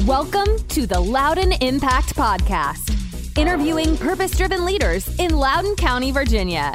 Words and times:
Welcome 0.00 0.58
to 0.68 0.84
the 0.84 0.98
Loudoun 0.98 1.52
Impact 1.60 2.16
Podcast, 2.16 3.38
interviewing 3.38 3.96
purpose 3.96 4.36
driven 4.36 4.64
leaders 4.64 5.06
in 5.20 5.36
Loudoun 5.36 5.76
County, 5.76 6.10
Virginia. 6.10 6.72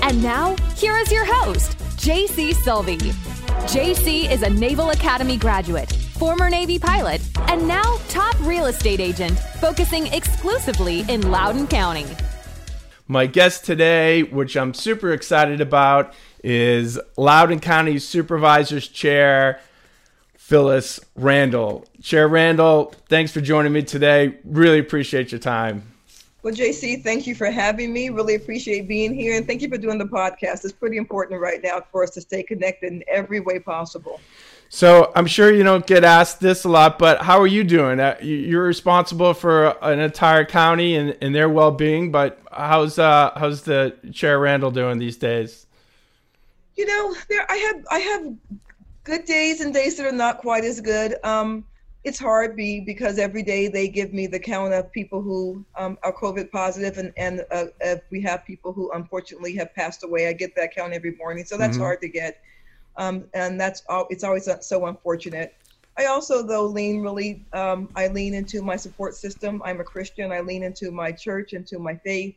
And 0.00 0.22
now, 0.22 0.56
here 0.74 0.96
is 0.96 1.12
your 1.12 1.26
host, 1.26 1.76
JC 1.98 2.54
Sylvie. 2.54 2.96
JC 3.66 4.30
is 4.30 4.40
a 4.42 4.48
Naval 4.48 4.88
Academy 4.90 5.36
graduate, 5.36 5.92
former 5.92 6.48
Navy 6.48 6.78
pilot, 6.78 7.20
and 7.48 7.68
now 7.68 7.98
top 8.08 8.40
real 8.40 8.66
estate 8.66 9.00
agent, 9.00 9.38
focusing 9.60 10.06
exclusively 10.06 11.00
in 11.10 11.30
Loudoun 11.30 11.66
County. 11.66 12.06
My 13.06 13.26
guest 13.26 13.66
today, 13.66 14.22
which 14.22 14.56
I'm 14.56 14.72
super 14.72 15.12
excited 15.12 15.60
about, 15.60 16.14
is 16.42 16.98
Loudoun 17.18 17.60
County 17.60 17.98
Supervisor's 17.98 18.88
Chair 18.88 19.60
Phyllis 20.50 20.98
Randall. 21.14 21.84
Chair 22.02 22.26
Randall, 22.26 22.92
thanks 23.08 23.30
for 23.30 23.40
joining 23.40 23.72
me 23.72 23.82
today. 23.82 24.34
Really 24.42 24.80
appreciate 24.80 25.30
your 25.30 25.38
time. 25.38 25.84
Well, 26.42 26.52
JC, 26.52 27.04
thank 27.04 27.24
you 27.28 27.36
for 27.36 27.52
having 27.52 27.92
me. 27.92 28.08
Really 28.08 28.34
appreciate 28.34 28.88
being 28.88 29.14
here. 29.14 29.36
And 29.36 29.46
thank 29.46 29.62
you 29.62 29.68
for 29.68 29.78
doing 29.78 29.96
the 29.96 30.06
podcast. 30.06 30.64
It's 30.64 30.72
pretty 30.72 30.96
important 30.96 31.40
right 31.40 31.60
now 31.62 31.82
for 31.92 32.02
us 32.02 32.10
to 32.10 32.20
stay 32.20 32.42
connected 32.42 32.92
in 32.92 33.04
every 33.06 33.38
way 33.38 33.60
possible. 33.60 34.18
So 34.70 35.12
I'm 35.14 35.26
sure 35.26 35.54
you 35.54 35.62
don't 35.62 35.86
get 35.86 36.02
asked 36.02 36.40
this 36.40 36.64
a 36.64 36.68
lot, 36.68 36.98
but 36.98 37.22
how 37.22 37.38
are 37.38 37.46
you 37.46 37.62
doing? 37.62 38.00
Uh, 38.00 38.16
you're 38.20 38.64
responsible 38.64 39.34
for 39.34 39.76
an 39.84 40.00
entire 40.00 40.44
county 40.44 40.96
and, 40.96 41.16
and 41.20 41.32
their 41.32 41.48
well-being, 41.48 42.10
but 42.10 42.40
how's 42.50 42.98
uh, 42.98 43.30
how's 43.36 43.62
the 43.62 43.94
Chair 44.12 44.40
Randall 44.40 44.72
doing 44.72 44.98
these 44.98 45.16
days? 45.16 45.66
You 46.74 46.86
know, 46.86 47.14
there 47.28 47.46
I 47.48 47.56
have 47.56 47.86
I 47.88 47.98
have 47.98 48.60
good 49.10 49.24
days 49.24 49.60
and 49.60 49.74
days 49.74 49.96
that 49.96 50.06
are 50.06 50.12
not 50.12 50.38
quite 50.38 50.62
as 50.62 50.80
good. 50.80 51.16
Um, 51.24 51.64
it's 52.04 52.18
hard 52.18 52.54
be 52.54 52.80
because 52.80 53.18
every 53.18 53.42
day 53.42 53.66
they 53.66 53.88
give 53.88 54.14
me 54.14 54.28
the 54.28 54.38
count 54.38 54.72
of 54.72 54.92
people 54.92 55.20
who 55.20 55.64
um, 55.76 55.98
are 56.04 56.12
COVID 56.12 56.50
positive, 56.52 56.96
and 56.96 57.12
and 57.16 57.44
uh, 57.50 57.66
if 57.80 58.02
we 58.10 58.20
have 58.22 58.46
people 58.46 58.72
who 58.72 58.90
unfortunately 58.92 59.54
have 59.56 59.74
passed 59.74 60.04
away, 60.04 60.28
I 60.28 60.32
get 60.32 60.54
that 60.54 60.74
count 60.74 60.92
every 60.92 61.16
morning. 61.16 61.44
So 61.44 61.58
that's 61.58 61.74
mm-hmm. 61.74 61.82
hard 61.82 62.00
to 62.02 62.08
get, 62.08 62.40
um, 62.96 63.24
and 63.34 63.60
that's 63.60 63.82
all. 63.88 64.06
It's 64.10 64.22
always 64.22 64.48
so 64.60 64.86
unfortunate. 64.86 65.54
I 65.98 66.06
also 66.06 66.42
though 66.42 66.66
lean 66.66 67.02
really. 67.02 67.44
Um, 67.52 67.88
I 67.96 68.06
lean 68.06 68.32
into 68.32 68.62
my 68.62 68.76
support 68.76 69.16
system. 69.16 69.60
I'm 69.64 69.80
a 69.80 69.84
Christian. 69.84 70.30
I 70.30 70.40
lean 70.40 70.62
into 70.62 70.92
my 70.92 71.10
church, 71.10 71.52
into 71.52 71.80
my 71.80 71.96
faith, 71.96 72.36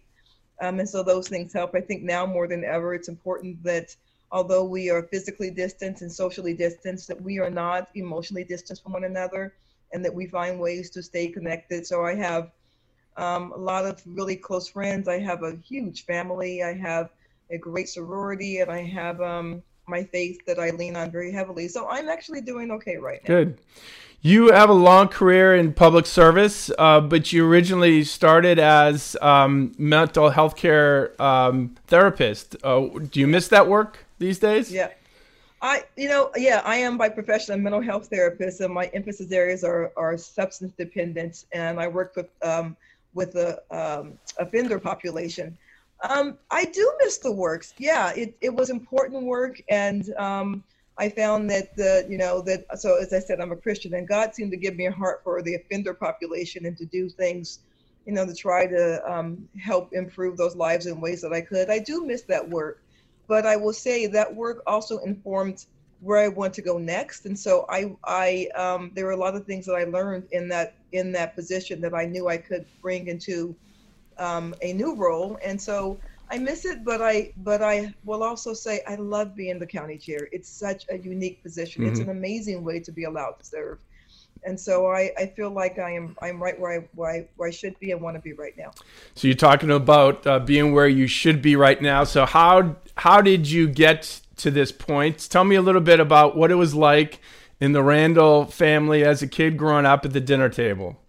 um, 0.59 0.79
and 0.79 0.89
so 0.89 1.03
those 1.03 1.29
things 1.29 1.53
help. 1.53 1.75
I 1.75 1.81
think 1.81 2.01
now 2.01 2.25
more 2.25 2.47
than 2.47 2.63
ever, 2.65 2.95
it's 2.95 3.09
important 3.09 3.63
that 3.63 3.95
although 4.33 4.65
we 4.65 4.89
are 4.89 5.03
physically 5.03 5.51
distant 5.51 6.01
and 6.01 6.11
socially 6.11 6.55
distanced, 6.55 7.07
that 7.07 7.21
we 7.21 7.39
are 7.39 7.51
not 7.51 7.87
emotionally 7.93 8.43
distant 8.43 8.79
from 8.81 8.91
one 8.91 9.03
another 9.03 9.53
and 9.93 10.03
that 10.03 10.13
we 10.13 10.25
find 10.25 10.59
ways 10.59 10.89
to 10.89 11.03
stay 11.03 11.27
connected. 11.27 11.85
So 11.85 12.03
I 12.03 12.15
have 12.15 12.51
um, 13.15 13.53
a 13.53 13.57
lot 13.57 13.85
of 13.85 14.01
really 14.07 14.35
close 14.35 14.67
friends. 14.67 15.07
I 15.07 15.19
have 15.19 15.43
a 15.43 15.55
huge 15.63 16.05
family. 16.05 16.63
I 16.63 16.73
have 16.73 17.11
a 17.51 17.59
great 17.59 17.87
sorority 17.87 18.57
and 18.57 18.71
I 18.71 18.81
have 18.81 19.21
um, 19.21 19.61
my 19.87 20.03
faith 20.03 20.43
that 20.47 20.57
I 20.57 20.71
lean 20.71 20.95
on 20.95 21.11
very 21.11 21.31
heavily. 21.31 21.67
So 21.67 21.87
I'm 21.87 22.09
actually 22.09 22.41
doing 22.41 22.71
okay 22.71 22.97
right 22.97 23.21
now. 23.23 23.27
Good. 23.27 23.59
You 24.25 24.51
have 24.51 24.69
a 24.69 24.73
long 24.73 25.09
career 25.09 25.53
in 25.53 25.73
public 25.73 26.05
service, 26.05 26.71
uh, 26.79 27.01
but 27.01 27.33
you 27.33 27.45
originally 27.45 28.05
started 28.05 28.57
as 28.57 29.17
um, 29.21 29.73
mental 29.77 30.29
health 30.29 30.55
care 30.55 31.21
um, 31.21 31.75
therapist. 31.87 32.55
Uh, 32.63 32.87
do 32.87 33.19
you 33.19 33.27
miss 33.27 33.49
that 33.49 33.67
work? 33.67 34.05
These 34.23 34.39
days? 34.39 34.71
Yeah. 34.71 34.89
I, 35.61 35.83
you 35.95 36.09
know, 36.09 36.29
yeah, 36.35 36.61
I 36.65 36.75
am 36.77 36.97
by 36.97 37.07
profession 37.07 37.53
a 37.53 37.57
mental 37.57 37.81
health 37.81 38.07
therapist, 38.07 38.59
and 38.59 38.73
my 38.73 38.87
emphasis 38.87 39.31
areas 39.31 39.63
are, 39.63 39.93
are 39.95 40.17
substance 40.17 40.73
dependence, 40.77 41.45
and 41.53 41.79
I 41.79 41.87
work 41.87 42.15
with 42.17 42.29
um, 42.41 42.75
with 43.13 43.33
the 43.33 43.61
um, 43.71 44.13
offender 44.37 44.79
population. 44.79 45.57
Um, 46.09 46.37
I 46.51 46.65
do 46.65 46.91
miss 46.99 47.19
the 47.19 47.31
works. 47.31 47.73
Yeah, 47.77 48.11
it, 48.13 48.35
it 48.41 48.53
was 48.53 48.69
important 48.69 49.23
work, 49.23 49.61
and 49.69 50.13
um, 50.15 50.63
I 50.97 51.07
found 51.07 51.49
that 51.51 51.77
the 51.77 52.05
you 52.09 52.17
know 52.17 52.41
that 52.41 52.65
so 52.77 53.01
as 53.01 53.13
I 53.13 53.19
said, 53.19 53.39
I'm 53.39 53.53
a 53.53 53.55
Christian, 53.55 53.93
and 53.93 54.05
God 54.05 54.35
seemed 54.35 54.51
to 54.51 54.57
give 54.57 54.75
me 54.75 54.87
a 54.87 54.91
heart 54.91 55.21
for 55.23 55.41
the 55.41 55.55
offender 55.55 55.93
population 55.93 56.65
and 56.65 56.75
to 56.75 56.85
do 56.85 57.07
things, 57.07 57.59
you 58.05 58.11
know, 58.11 58.25
to 58.25 58.35
try 58.35 58.67
to 58.67 58.85
um, 59.09 59.47
help 59.57 59.93
improve 59.93 60.35
those 60.35 60.57
lives 60.57 60.87
in 60.87 60.99
ways 60.99 61.21
that 61.21 61.31
I 61.31 61.39
could. 61.39 61.69
I 61.69 61.79
do 61.79 62.05
miss 62.05 62.23
that 62.23 62.49
work 62.49 62.83
but 63.27 63.45
I 63.45 63.55
will 63.55 63.73
say 63.73 64.07
that 64.07 64.33
work 64.35 64.63
also 64.67 64.99
informed 64.99 65.65
where 66.01 66.19
I 66.19 66.27
want 66.27 66.53
to 66.55 66.61
go 66.61 66.77
next. 66.77 67.25
And 67.25 67.37
so 67.37 67.65
I, 67.69 67.95
I, 68.03 68.49
um, 68.55 68.91
there 68.93 69.05
were 69.05 69.11
a 69.11 69.17
lot 69.17 69.35
of 69.35 69.45
things 69.45 69.65
that 69.65 69.73
I 69.73 69.85
learned 69.85 70.27
in 70.31 70.49
that 70.49 70.75
in 70.91 71.11
that 71.13 71.33
position 71.33 71.79
that 71.81 71.93
I 71.93 72.05
knew 72.05 72.27
I 72.27 72.37
could 72.37 72.65
bring 72.81 73.07
into 73.07 73.55
um, 74.17 74.53
a 74.61 74.73
new 74.73 74.95
role. 74.95 75.39
And 75.43 75.59
so 75.59 75.97
I 76.29 76.37
miss 76.37 76.65
it, 76.65 76.83
but 76.83 77.01
I, 77.01 77.33
but 77.37 77.63
I 77.63 77.93
will 78.03 78.21
also 78.21 78.53
say 78.53 78.81
I 78.87 78.95
love 78.95 79.35
being 79.35 79.59
the 79.59 79.65
county 79.65 79.97
chair. 79.97 80.27
It's 80.31 80.49
such 80.49 80.85
a 80.89 80.97
unique 80.97 81.41
position. 81.41 81.83
Mm-hmm. 81.83 81.91
It's 81.91 82.01
an 82.01 82.09
amazing 82.09 82.63
way 82.63 82.79
to 82.81 82.91
be 82.91 83.05
allowed 83.05 83.39
to 83.39 83.45
serve 83.45 83.79
and 84.45 84.59
so 84.59 84.87
I, 84.87 85.11
I 85.17 85.27
feel 85.27 85.49
like 85.49 85.79
I 85.79 85.91
am 85.91 86.15
I'm 86.21 86.41
right 86.41 86.59
where 86.59 86.81
I, 86.81 86.87
where 86.95 87.11
I 87.11 87.27
where 87.35 87.47
I 87.47 87.51
should 87.51 87.79
be 87.79 87.91
and 87.91 88.01
want 88.01 88.15
to 88.15 88.21
be 88.21 88.33
right 88.33 88.57
now. 88.57 88.71
So 89.15 89.27
you're 89.27 89.35
talking 89.35 89.71
about 89.71 90.25
uh, 90.27 90.39
being 90.39 90.73
where 90.73 90.87
you 90.87 91.07
should 91.07 91.41
be 91.41 91.55
right 91.55 91.81
now. 91.81 92.03
So 92.03 92.25
how 92.25 92.75
how 92.95 93.21
did 93.21 93.49
you 93.49 93.67
get 93.67 94.21
to 94.37 94.51
this 94.51 94.71
point? 94.71 95.29
Tell 95.29 95.43
me 95.43 95.55
a 95.55 95.61
little 95.61 95.81
bit 95.81 95.99
about 95.99 96.35
what 96.35 96.51
it 96.51 96.55
was 96.55 96.73
like 96.73 97.19
in 97.59 97.71
the 97.71 97.83
Randall 97.83 98.45
family 98.45 99.03
as 99.03 99.21
a 99.21 99.27
kid 99.27 99.57
growing 99.57 99.85
up 99.85 100.05
at 100.05 100.13
the 100.13 100.19
dinner 100.19 100.49
table. 100.49 100.99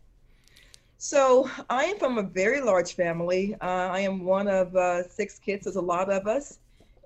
So 0.99 1.51
I 1.69 1.85
am 1.85 1.99
from 1.99 2.17
a 2.17 2.23
very 2.23 2.61
large 2.61 2.95
family. 2.95 3.55
Uh, 3.61 3.89
I 3.93 4.01
am 4.01 4.25
one 4.25 4.49
of 4.49 4.75
uh, 4.75 5.07
six 5.07 5.39
kids. 5.39 5.65
There's 5.65 5.77
a 5.77 5.81
lot 5.81 6.11
of 6.11 6.27
us, 6.27 6.59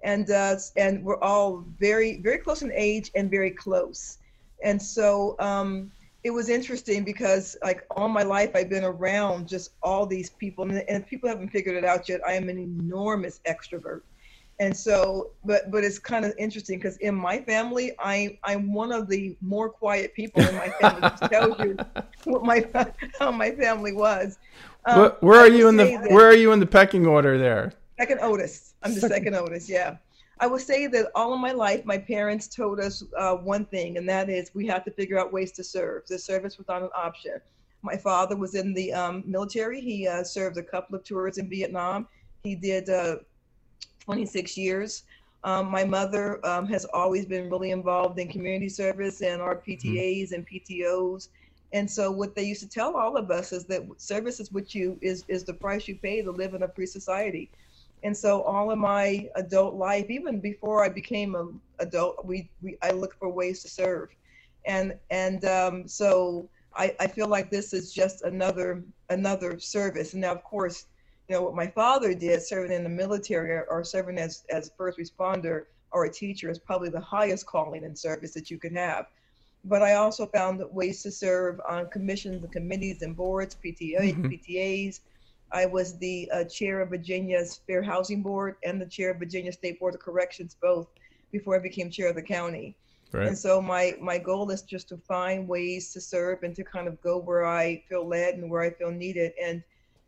and 0.04 0.30
uh, 0.30 0.56
and 0.76 1.02
we're 1.02 1.20
all 1.20 1.64
very 1.78 2.20
very 2.20 2.38
close 2.38 2.62
in 2.62 2.70
age 2.72 3.10
and 3.14 3.30
very 3.30 3.50
close. 3.50 4.18
And 4.62 4.80
so 4.80 5.36
um, 5.38 5.90
it 6.28 6.34
was 6.34 6.50
interesting 6.50 7.04
because 7.04 7.56
like 7.62 7.86
all 7.90 8.06
my 8.06 8.22
life 8.22 8.50
I've 8.54 8.68
been 8.68 8.84
around 8.84 9.48
just 9.48 9.70
all 9.82 10.04
these 10.04 10.28
people 10.28 10.62
and, 10.64 10.84
and 10.86 11.06
people 11.06 11.26
haven't 11.26 11.48
figured 11.48 11.74
it 11.74 11.86
out 11.86 12.06
yet. 12.06 12.20
I 12.28 12.32
am 12.32 12.50
an 12.50 12.58
enormous 12.58 13.40
extrovert. 13.48 14.02
And 14.60 14.76
so, 14.76 15.30
but 15.46 15.70
but 15.70 15.84
it's 15.84 15.98
kind 15.98 16.26
of 16.26 16.34
interesting 16.36 16.78
because 16.78 16.98
in 16.98 17.14
my 17.14 17.40
family, 17.40 17.92
I 17.98 18.38
I'm 18.44 18.74
one 18.74 18.92
of 18.92 19.08
the 19.08 19.38
more 19.40 19.70
quiet 19.70 20.12
people 20.12 20.42
in 20.42 20.54
my 20.54 20.68
family. 20.68 21.00
Just 21.00 21.32
tells 21.32 21.58
you 21.60 21.78
what 22.24 22.44
my 22.44 22.62
how 23.18 23.30
my 23.30 23.50
family 23.52 23.94
was. 23.94 24.36
Um, 24.84 25.00
where, 25.00 25.16
where 25.20 25.40
are 25.40 25.48
you 25.48 25.68
in 25.68 25.78
the 25.78 25.96
Where 26.10 26.26
are 26.26 26.36
you 26.36 26.52
in 26.52 26.60
the 26.60 26.66
pecking 26.66 27.06
order 27.06 27.38
there? 27.38 27.72
Second 27.98 28.20
oldest. 28.20 28.74
I'm 28.82 28.94
the 28.94 29.00
second 29.00 29.34
oldest. 29.34 29.66
Yeah. 29.66 29.96
I 30.40 30.46
will 30.46 30.58
say 30.58 30.86
that 30.86 31.10
all 31.14 31.34
of 31.34 31.40
my 31.40 31.52
life, 31.52 31.84
my 31.84 31.98
parents 31.98 32.46
told 32.46 32.78
us 32.80 33.02
uh, 33.16 33.34
one 33.34 33.64
thing, 33.64 33.96
and 33.98 34.08
that 34.08 34.30
is 34.30 34.50
we 34.54 34.66
have 34.68 34.84
to 34.84 34.90
figure 34.90 35.18
out 35.18 35.32
ways 35.32 35.52
to 35.52 35.64
serve. 35.64 36.06
The 36.06 36.18
service 36.18 36.58
was 36.58 36.68
not 36.68 36.82
an 36.82 36.90
option. 36.96 37.40
My 37.82 37.96
father 37.96 38.36
was 38.36 38.54
in 38.54 38.72
the 38.72 38.92
um, 38.92 39.22
military. 39.26 39.80
He 39.80 40.06
uh, 40.06 40.22
served 40.22 40.56
a 40.56 40.62
couple 40.62 40.96
of 40.96 41.04
tours 41.04 41.38
in 41.38 41.48
Vietnam. 41.48 42.08
He 42.42 42.54
did 42.54 42.88
uh, 42.88 43.16
26 44.00 44.56
years. 44.56 45.04
Um, 45.44 45.70
my 45.70 45.84
mother 45.84 46.44
um, 46.46 46.66
has 46.66 46.84
always 46.86 47.24
been 47.26 47.48
really 47.48 47.70
involved 47.70 48.18
in 48.18 48.28
community 48.28 48.68
service 48.68 49.22
and 49.22 49.40
our 49.40 49.56
PTAs 49.56 50.30
mm-hmm. 50.30 50.34
and 50.34 50.46
PTOs. 50.48 51.28
And 51.72 51.88
so 51.88 52.10
what 52.10 52.34
they 52.34 52.44
used 52.44 52.62
to 52.62 52.68
tell 52.68 52.96
all 52.96 53.16
of 53.16 53.30
us 53.30 53.52
is 53.52 53.64
that 53.66 53.82
service 53.98 54.40
is 54.40 54.50
what 54.50 54.74
you 54.74 54.98
is 55.02 55.24
is 55.28 55.44
the 55.44 55.52
price 55.52 55.86
you 55.86 55.96
pay 55.96 56.22
to 56.22 56.30
live 56.30 56.54
in 56.54 56.62
a 56.62 56.68
free 56.68 56.86
society. 56.86 57.50
And 58.02 58.16
so 58.16 58.42
all 58.42 58.70
of 58.70 58.78
my 58.78 59.28
adult 59.34 59.74
life, 59.74 60.06
even 60.08 60.40
before 60.40 60.84
I 60.84 60.88
became 60.88 61.34
an 61.34 61.60
adult, 61.78 62.24
we, 62.24 62.50
we 62.62 62.76
I 62.82 62.90
look 62.90 63.18
for 63.18 63.28
ways 63.28 63.62
to 63.62 63.68
serve. 63.68 64.10
And 64.66 64.94
and 65.10 65.44
um, 65.44 65.88
so 65.88 66.48
I, 66.74 66.94
I 67.00 67.06
feel 67.06 67.28
like 67.28 67.50
this 67.50 67.72
is 67.72 67.92
just 67.92 68.22
another 68.22 68.82
another 69.10 69.58
service. 69.58 70.12
And 70.12 70.22
now 70.22 70.32
of 70.32 70.44
course, 70.44 70.86
you 71.28 71.34
know 71.34 71.42
what 71.42 71.54
my 71.54 71.66
father 71.66 72.14
did, 72.14 72.42
serving 72.42 72.72
in 72.72 72.84
the 72.84 72.88
military 72.88 73.62
or 73.68 73.84
serving 73.84 74.18
as 74.18 74.44
as 74.50 74.70
first 74.76 74.98
responder 74.98 75.64
or 75.90 76.04
a 76.04 76.12
teacher 76.12 76.50
is 76.50 76.58
probably 76.58 76.90
the 76.90 77.00
highest 77.00 77.46
calling 77.46 77.84
and 77.84 77.98
service 77.98 78.34
that 78.34 78.50
you 78.50 78.58
could 78.58 78.72
have. 78.72 79.06
But 79.64 79.82
I 79.82 79.94
also 79.94 80.26
found 80.26 80.62
ways 80.70 81.02
to 81.02 81.10
serve 81.10 81.60
on 81.68 81.88
commissions 81.88 82.42
and 82.42 82.52
committees 82.52 83.02
and 83.02 83.16
boards, 83.16 83.56
PTA, 83.64 84.14
mm-hmm. 84.14 84.26
PTAs, 84.26 85.00
I 85.52 85.66
was 85.66 85.96
the 85.98 86.30
uh, 86.32 86.44
chair 86.44 86.80
of 86.80 86.90
Virginia's 86.90 87.60
Fair 87.66 87.82
Housing 87.82 88.22
Board 88.22 88.56
and 88.64 88.80
the 88.80 88.86
chair 88.86 89.10
of 89.10 89.18
Virginia 89.18 89.52
State 89.52 89.80
Board 89.80 89.94
of 89.94 90.00
Corrections, 90.00 90.56
both 90.60 90.88
before 91.32 91.56
I 91.56 91.58
became 91.58 91.90
chair 91.90 92.08
of 92.08 92.16
the 92.16 92.22
county. 92.22 92.76
Right. 93.12 93.28
And 93.28 93.38
so 93.38 93.62
my 93.62 93.94
my 94.00 94.18
goal 94.18 94.50
is 94.50 94.62
just 94.62 94.88
to 94.90 94.98
find 94.98 95.48
ways 95.48 95.92
to 95.94 96.00
serve 96.00 96.42
and 96.42 96.54
to 96.56 96.62
kind 96.62 96.86
of 96.86 97.00
go 97.00 97.16
where 97.16 97.46
I 97.46 97.82
feel 97.88 98.06
led 98.06 98.34
and 98.34 98.50
where 98.50 98.60
I 98.60 98.70
feel 98.70 98.90
needed. 98.90 99.32
And 99.42 99.62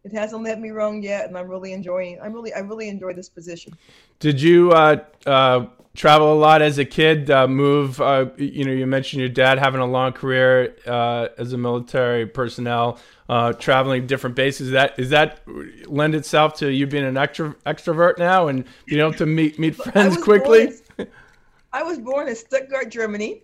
it 0.05 0.13
hasn't 0.13 0.43
led 0.43 0.61
me 0.61 0.71
wrong 0.71 1.03
yet, 1.03 1.27
and 1.27 1.37
I'm 1.37 1.49
really 1.49 1.73
enjoying. 1.73 2.19
I'm 2.23 2.33
really 2.33 2.53
I 2.53 2.61
really 2.61 2.89
enjoy 2.89 3.15
this 3.15 3.29
position. 3.29 3.73
Did 4.19 4.41
you 4.41 4.73
uh, 4.73 5.05
uh, 5.25 5.67
travel 6.01 6.33
a 6.33 6.35
lot 6.35 6.63
as 6.63 6.79
a 6.79 6.85
kid. 6.85 7.31
Uh, 7.31 7.47
move, 7.47 8.01
uh, 8.01 8.25
you 8.39 8.65
know, 8.65 8.73
you 8.73 8.87
mentioned 8.87 9.21
your 9.21 9.29
dad 9.29 9.59
having 9.59 9.83
a 9.83 9.87
long 9.87 10.13
career 10.15 10.75
uh, 10.87 11.29
as 11.37 11.53
a 11.53 11.59
military 11.59 12.27
personnel, 12.27 12.99
uh, 13.29 13.53
traveling 13.53 14.07
different 14.07 14.35
bases. 14.35 14.69
Is 14.69 14.73
that 14.73 14.99
is 14.99 15.11
that 15.11 15.43
lend 15.87 16.15
itself 16.15 16.55
to 16.55 16.73
you 16.73 16.87
being 16.87 17.05
an 17.05 17.17
extro, 17.17 17.55
extrovert 17.67 18.17
now 18.17 18.49
and 18.49 18.65
being 18.87 19.03
able 19.03 19.13
to 19.15 19.27
meet 19.27 19.59
meet 19.59 19.77
friends 19.77 20.17
quickly? 20.17 20.73
Born, 20.97 21.09
I 21.75 21.83
was 21.83 21.99
born 21.99 22.29
in 22.29 22.35
Stuttgart, 22.35 22.91
Germany, 22.91 23.43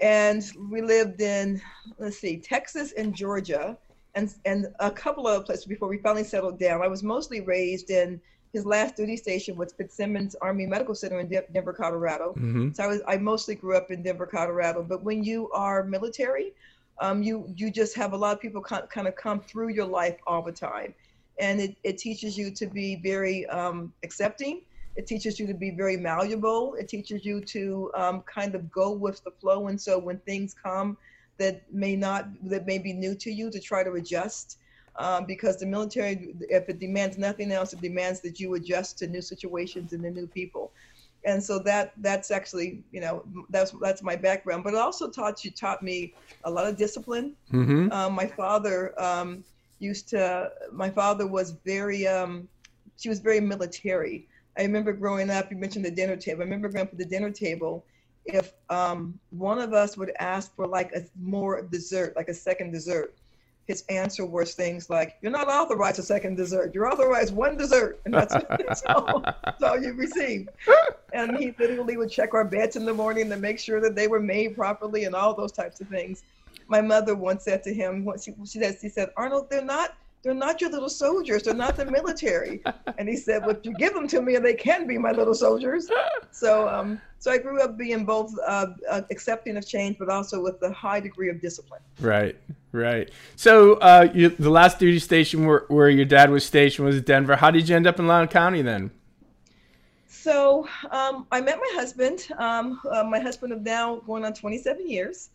and 0.00 0.48
we 0.70 0.80
lived 0.80 1.20
in 1.20 1.60
let's 1.98 2.18
see, 2.18 2.38
Texas 2.38 2.92
and 2.92 3.12
Georgia, 3.12 3.76
and 4.14 4.32
and 4.44 4.68
a 4.78 4.92
couple 4.92 5.26
of 5.26 5.44
places 5.44 5.64
before 5.64 5.88
we 5.88 5.98
finally 5.98 6.24
settled 6.24 6.60
down. 6.60 6.82
I 6.82 6.86
was 6.86 7.02
mostly 7.02 7.40
raised 7.40 7.90
in 7.90 8.20
his 8.54 8.64
last 8.64 8.94
duty 8.94 9.16
station 9.16 9.56
was 9.56 9.72
Fitzsimons 9.72 10.36
Army 10.36 10.64
Medical 10.64 10.94
Center 10.94 11.18
in 11.18 11.28
Denver, 11.28 11.72
Colorado. 11.72 12.34
Mm-hmm. 12.34 12.70
So 12.72 12.84
I 12.84 12.86
was 12.86 13.00
I 13.06 13.16
mostly 13.16 13.56
grew 13.56 13.76
up 13.76 13.90
in 13.90 14.02
Denver, 14.02 14.26
Colorado. 14.26 14.82
But 14.82 15.02
when 15.02 15.24
you 15.24 15.50
are 15.50 15.82
military, 15.82 16.52
um, 17.00 17.22
you 17.22 17.52
you 17.56 17.70
just 17.72 17.96
have 17.96 18.12
a 18.12 18.16
lot 18.16 18.32
of 18.32 18.40
people 18.40 18.62
kind 18.62 19.08
of 19.08 19.16
come 19.16 19.40
through 19.40 19.70
your 19.70 19.86
life 19.86 20.18
all 20.28 20.40
the 20.40 20.52
time, 20.52 20.94
and 21.40 21.60
it, 21.60 21.76
it 21.82 21.98
teaches 21.98 22.38
you 22.38 22.52
to 22.52 22.66
be 22.66 22.94
very 22.96 23.44
um, 23.46 23.92
accepting. 24.04 24.62
It 24.94 25.08
teaches 25.08 25.40
you 25.40 25.48
to 25.48 25.54
be 25.54 25.70
very 25.72 25.96
malleable. 25.96 26.74
It 26.74 26.88
teaches 26.88 27.24
you 27.24 27.40
to 27.56 27.90
um, 27.96 28.22
kind 28.22 28.54
of 28.54 28.70
go 28.70 28.92
with 28.92 29.24
the 29.24 29.32
flow. 29.32 29.66
And 29.66 29.80
so 29.80 29.98
when 29.98 30.18
things 30.18 30.54
come 30.54 30.96
that 31.38 31.62
may 31.72 31.96
not 31.96 32.28
that 32.44 32.64
may 32.66 32.78
be 32.78 32.92
new 32.92 33.16
to 33.16 33.32
you, 33.32 33.50
to 33.50 33.58
try 33.58 33.82
to 33.82 33.94
adjust 33.94 34.58
um, 34.96 35.26
because 35.26 35.58
the 35.58 35.66
military, 35.66 36.34
if 36.40 36.68
it 36.68 36.78
demands 36.78 37.18
nothing 37.18 37.50
else, 37.50 37.72
it 37.72 37.80
demands 37.80 38.20
that 38.20 38.38
you 38.38 38.54
adjust 38.54 38.98
to 38.98 39.06
new 39.06 39.22
situations 39.22 39.92
and 39.92 40.04
the 40.04 40.10
new 40.10 40.26
people. 40.26 40.72
And 41.24 41.42
so 41.42 41.58
that 41.60 41.92
that's 41.98 42.30
actually, 42.30 42.82
you 42.92 43.00
know, 43.00 43.24
that's 43.48 43.72
that's 43.80 44.02
my 44.02 44.14
background. 44.14 44.62
But 44.62 44.74
it 44.74 44.78
also 44.78 45.10
taught 45.10 45.44
you 45.44 45.50
taught 45.50 45.82
me 45.82 46.14
a 46.44 46.50
lot 46.50 46.66
of 46.66 46.76
discipline. 46.76 47.34
Mm-hmm. 47.52 47.90
Um, 47.92 48.12
my 48.12 48.26
father 48.26 49.00
um, 49.00 49.42
used 49.78 50.08
to. 50.10 50.50
My 50.70 50.90
father 50.90 51.26
was 51.26 51.52
very. 51.64 52.06
Um, 52.06 52.48
she 52.96 53.08
was 53.08 53.20
very 53.20 53.40
military. 53.40 54.28
I 54.56 54.62
remember 54.62 54.92
growing 54.92 55.30
up. 55.30 55.50
You 55.50 55.56
mentioned 55.56 55.84
the 55.84 55.90
dinner 55.90 56.16
table. 56.16 56.42
I 56.42 56.44
remember 56.44 56.68
going 56.68 56.88
to 56.88 56.96
the 56.96 57.04
dinner 57.04 57.30
table. 57.30 57.84
If 58.26 58.52
um, 58.70 59.18
one 59.30 59.58
of 59.58 59.72
us 59.72 59.96
would 59.96 60.12
ask 60.18 60.54
for 60.54 60.66
like 60.66 60.92
a 60.94 61.04
more 61.20 61.62
dessert, 61.62 62.14
like 62.16 62.28
a 62.28 62.34
second 62.34 62.70
dessert, 62.70 63.14
his 63.66 63.84
answer 63.88 64.26
was 64.26 64.54
things 64.54 64.90
like, 64.90 65.16
"You're 65.22 65.32
not 65.32 65.48
authorized 65.48 65.98
a 65.98 66.02
second 66.02 66.36
dessert. 66.36 66.72
You're 66.74 66.90
authorized 66.90 67.34
one 67.34 67.56
dessert, 67.56 68.00
and 68.04 68.12
that's, 68.12 68.34
that's, 68.34 68.82
all, 68.88 69.20
that's 69.22 69.62
all 69.62 69.80
you 69.80 69.92
receive." 69.94 70.48
And 71.12 71.36
he 71.36 71.54
literally 71.58 71.96
would 71.96 72.10
check 72.10 72.34
our 72.34 72.44
beds 72.44 72.76
in 72.76 72.84
the 72.84 72.94
morning 72.94 73.30
to 73.30 73.36
make 73.36 73.58
sure 73.58 73.80
that 73.80 73.94
they 73.94 74.08
were 74.08 74.20
made 74.20 74.56
properly 74.56 75.04
and 75.04 75.14
all 75.14 75.34
those 75.34 75.52
types 75.52 75.80
of 75.80 75.88
things. 75.88 76.24
My 76.68 76.80
mother 76.80 77.14
once 77.14 77.44
said 77.44 77.62
to 77.64 77.74
him, 77.74 78.04
"What 78.04 78.22
she, 78.22 78.34
she 78.44 78.58
said, 78.58 78.78
she 78.80 78.88
said, 78.88 79.10
Arnold, 79.16 79.48
they're 79.50 79.64
not 79.64 79.96
they're 80.24 80.34
not 80.34 80.60
your 80.60 80.70
little 80.70 80.88
soldiers. 80.88 81.42
They're 81.42 81.54
not 81.54 81.76
the 81.76 81.84
military. 81.84 82.62
And 82.96 83.08
he 83.08 83.16
said, 83.16 83.44
well, 83.44 83.56
you 83.62 83.74
give 83.74 83.92
them 83.92 84.08
to 84.08 84.22
me 84.22 84.36
and 84.36 84.44
they 84.44 84.54
can 84.54 84.86
be 84.86 84.96
my 84.96 85.12
little 85.12 85.34
soldiers. 85.34 85.88
So, 86.30 86.66
um, 86.66 87.00
so 87.18 87.30
I 87.30 87.38
grew 87.38 87.60
up 87.60 87.76
being 87.76 88.06
both 88.06 88.34
uh, 88.46 88.68
uh, 88.90 89.02
accepting 89.10 89.58
of 89.58 89.68
change, 89.68 89.98
but 89.98 90.08
also 90.08 90.42
with 90.42 90.62
a 90.62 90.72
high 90.72 90.98
degree 90.98 91.28
of 91.28 91.42
discipline. 91.42 91.82
Right, 92.00 92.36
right. 92.74 93.10
So 93.36 93.74
uh, 93.74 94.08
you, 94.12 94.28
the 94.28 94.50
last 94.50 94.78
duty 94.78 94.98
station 94.98 95.46
where, 95.46 95.64
where 95.68 95.88
your 95.88 96.04
dad 96.04 96.30
was 96.30 96.44
stationed 96.44 96.86
was 96.86 97.00
Denver. 97.00 97.36
How 97.36 97.50
did 97.50 97.68
you 97.68 97.76
end 97.76 97.86
up 97.86 97.98
in 97.98 98.06
Loudoun 98.06 98.28
County 98.28 98.62
then? 98.62 98.90
So 100.06 100.68
um, 100.90 101.26
I 101.32 101.40
met 101.40 101.58
my 101.58 101.70
husband. 101.74 102.28
Um, 102.38 102.80
uh, 102.90 103.04
my 103.04 103.18
husband 103.18 103.52
of 103.52 103.62
now 103.62 103.96
going 103.96 104.24
on 104.24 104.34
27 104.34 104.88
years, 104.88 105.30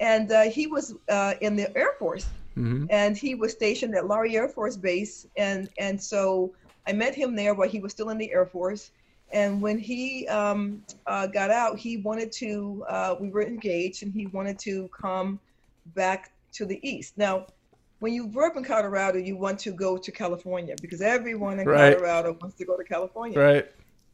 and 0.00 0.30
uh, 0.32 0.42
he 0.42 0.66
was 0.66 0.94
uh, 1.08 1.34
in 1.40 1.56
the 1.56 1.76
Air 1.76 1.92
Force 1.98 2.26
Mm-hmm. 2.56 2.86
And 2.90 3.16
he 3.16 3.34
was 3.34 3.52
stationed 3.52 3.94
at 3.94 4.06
Lowry 4.06 4.36
Air 4.36 4.48
Force 4.48 4.76
Base, 4.76 5.26
and 5.36 5.68
and 5.78 6.00
so 6.00 6.52
I 6.86 6.92
met 6.92 7.14
him 7.14 7.34
there 7.34 7.54
while 7.54 7.68
he 7.68 7.80
was 7.80 7.92
still 7.92 8.10
in 8.10 8.18
the 8.18 8.30
Air 8.32 8.46
Force. 8.46 8.90
And 9.32 9.60
when 9.60 9.78
he 9.78 10.28
um, 10.28 10.84
uh, 11.06 11.26
got 11.26 11.50
out, 11.50 11.78
he 11.78 11.96
wanted 11.96 12.30
to. 12.32 12.84
Uh, 12.88 13.16
we 13.18 13.28
were 13.30 13.42
engaged, 13.42 14.04
and 14.04 14.12
he 14.12 14.26
wanted 14.26 14.58
to 14.60 14.88
come 14.88 15.40
back 15.94 16.30
to 16.54 16.66
the 16.66 16.80
east. 16.88 17.16
Now, 17.16 17.46
when 18.00 18.12
you 18.12 18.26
grew 18.26 18.46
up 18.46 18.56
in 18.56 18.64
Colorado, 18.64 19.18
you 19.18 19.36
want 19.36 19.58
to 19.60 19.72
go 19.72 19.96
to 19.96 20.12
California 20.12 20.74
because 20.80 21.00
everyone 21.00 21.60
in 21.60 21.66
right. 21.66 21.94
Colorado 21.94 22.36
wants 22.40 22.56
to 22.56 22.64
go 22.64 22.76
to 22.76 22.84
California. 22.84 23.38
Right. 23.38 23.66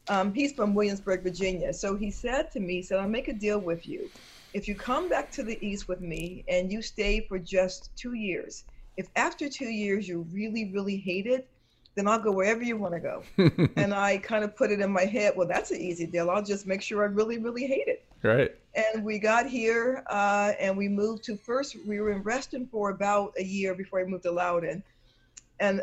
Um, 0.08 0.34
he's 0.34 0.52
from 0.52 0.74
Williamsburg, 0.74 1.22
Virginia. 1.22 1.72
So 1.72 1.96
he 1.96 2.10
said 2.10 2.50
to 2.52 2.60
me, 2.60 2.76
he 2.76 2.82
said, 2.82 2.98
I'll 2.98 3.08
make 3.08 3.28
a 3.28 3.32
deal 3.32 3.58
with 3.58 3.86
you 3.86 4.10
if 4.52 4.66
you 4.66 4.74
come 4.74 5.08
back 5.08 5.30
to 5.32 5.42
the 5.42 5.64
East 5.64 5.88
with 5.88 6.00
me 6.00 6.44
and 6.48 6.72
you 6.72 6.82
stay 6.82 7.20
for 7.28 7.38
just 7.38 7.90
two 7.96 8.14
years, 8.14 8.64
if 8.96 9.08
after 9.16 9.48
two 9.48 9.68
years 9.68 10.08
you 10.08 10.26
really, 10.32 10.70
really 10.72 10.96
hate 10.96 11.26
it, 11.26 11.48
then 11.94 12.08
I'll 12.08 12.18
go 12.18 12.32
wherever 12.32 12.62
you 12.62 12.76
want 12.76 12.94
to 12.94 13.00
go. 13.00 13.22
and 13.76 13.94
I 13.94 14.18
kind 14.18 14.44
of 14.44 14.56
put 14.56 14.70
it 14.70 14.80
in 14.80 14.90
my 14.90 15.04
head, 15.04 15.34
well, 15.36 15.46
that's 15.46 15.70
an 15.70 15.80
easy 15.80 16.06
deal. 16.06 16.30
I'll 16.30 16.42
just 16.42 16.66
make 16.66 16.82
sure 16.82 17.02
I 17.02 17.06
really, 17.06 17.38
really 17.38 17.66
hate 17.66 17.86
it. 17.86 18.04
Right. 18.22 18.52
And 18.74 19.04
we 19.04 19.18
got 19.18 19.46
here 19.46 20.04
uh, 20.08 20.52
and 20.60 20.76
we 20.76 20.88
moved 20.88 21.24
to 21.24 21.36
first, 21.36 21.76
we 21.86 22.00
were 22.00 22.12
in 22.12 22.22
Reston 22.22 22.68
for 22.70 22.90
about 22.90 23.32
a 23.38 23.44
year 23.44 23.74
before 23.74 24.00
I 24.00 24.04
moved 24.04 24.24
to 24.24 24.30
Loudoun. 24.30 24.82
And 25.58 25.82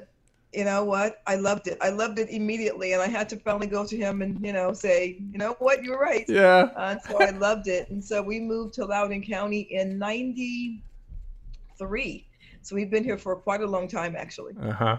you 0.54 0.66
know 0.66 0.84
what? 0.84 1.22
I 1.28 1.36
loved 1.36 1.68
it. 1.68 1.78
I 1.82 1.90
loved 1.90 2.18
it 2.20 2.30
immediately, 2.30 2.94
and 2.94 3.02
I 3.02 3.08
had 3.08 3.28
to 3.30 3.38
finally 3.38 3.68
go 3.68 3.86
to 3.86 3.98
him 3.98 4.22
and 4.22 4.44
you 4.44 4.54
know 4.54 4.74
say, 4.74 5.18
you 5.32 5.38
know 5.38 5.56
what, 5.60 5.84
you 5.84 5.92
were 5.92 6.00
right. 6.00 6.26
Yeah. 6.28 6.70
Uh, 6.76 6.98
so 7.00 7.22
I 7.22 7.30
loved 7.32 7.68
it, 7.68 7.90
and 7.90 8.04
so 8.04 8.22
we 8.22 8.40
moved 8.40 8.74
to 8.76 8.86
Loudoun 8.86 9.22
County 9.22 9.68
in 9.70 10.00
'93. 10.00 12.26
So 12.62 12.76
we've 12.76 12.90
been 12.90 13.04
here 13.04 13.18
for 13.18 13.36
quite 13.36 13.62
a 13.62 13.68
long 13.68 13.88
time, 13.88 14.16
actually. 14.18 14.54
Uh 14.62 14.72
huh. 14.72 14.98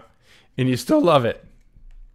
And 0.57 0.69
you 0.69 0.77
still 0.77 1.01
love 1.01 1.25
it. 1.25 1.43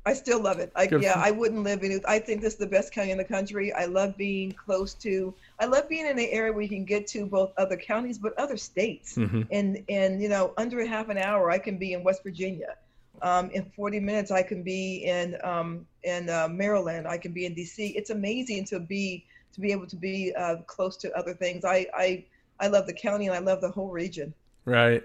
I 0.07 0.13
still 0.13 0.41
love 0.41 0.59
it. 0.59 0.71
I, 0.77 0.89
yeah, 1.01 1.15
I 1.17 1.31
wouldn't 1.31 1.63
live 1.63 1.83
in 1.83 1.91
it. 1.91 2.03
I 2.07 2.19
think 2.19 2.43
this 2.43 2.55
is 2.55 2.59
the 2.59 2.67
best 2.67 2.93
county 2.93 3.11
in 3.11 3.19
the 3.19 3.25
country. 3.25 3.73
I 3.73 3.87
love 3.87 4.17
being 4.17 4.53
close 4.53 4.93
to. 4.95 5.35
I 5.59 5.65
love 5.65 5.89
being 5.89 6.07
in 6.07 6.19
an 6.19 6.29
area 6.31 6.53
where 6.53 6.63
you 6.63 6.69
can 6.69 6.85
get 6.85 7.07
to 7.09 7.25
both 7.25 7.53
other 7.57 7.77
counties, 7.77 8.19
but 8.19 8.39
other 8.39 8.57
states. 8.57 9.17
Mm-hmm. 9.17 9.43
And 9.51 9.83
and 9.89 10.21
you 10.21 10.29
know, 10.29 10.53
under 10.59 10.81
a 10.81 10.87
half 10.87 11.09
an 11.09 11.17
hour, 11.17 11.51
I 11.51 11.59
can 11.59 11.79
be 11.79 11.95
in 11.95 12.05
West 12.05 12.23
Virginia 12.23 12.77
um, 13.23 13.51
in 13.51 13.65
40 13.77 14.01
minutes 14.01 14.31
I 14.31 14.43
can 14.43 14.63
be 14.63 15.05
in 15.05 15.37
um, 15.43 15.87
in 16.03 16.29
uh, 16.29 16.49
Maryland. 16.49 17.07
I 17.07 17.19
can 17.19 17.33
be 17.33 17.47
in 17.47 17.55
DC. 17.55 17.95
It's 17.97 18.11
amazing 18.11 18.65
to 18.67 18.81
be 18.81 19.25
to 19.53 19.61
be 19.61 19.73
able 19.73 19.87
to 19.87 19.97
be 19.97 20.33
uh, 20.35 20.57
close 20.67 20.97
to 20.99 21.13
other 21.17 21.35
things. 21.35 21.65
I, 21.65 21.87
I 21.95 22.25
I 22.61 22.69
love 22.69 22.87
the 22.87 22.93
county 22.93 23.27
and 23.27 23.35
I 23.35 23.39
love 23.39 23.61
the 23.61 23.71
whole 23.71 23.91
region. 23.91 24.35
Right. 24.65 25.03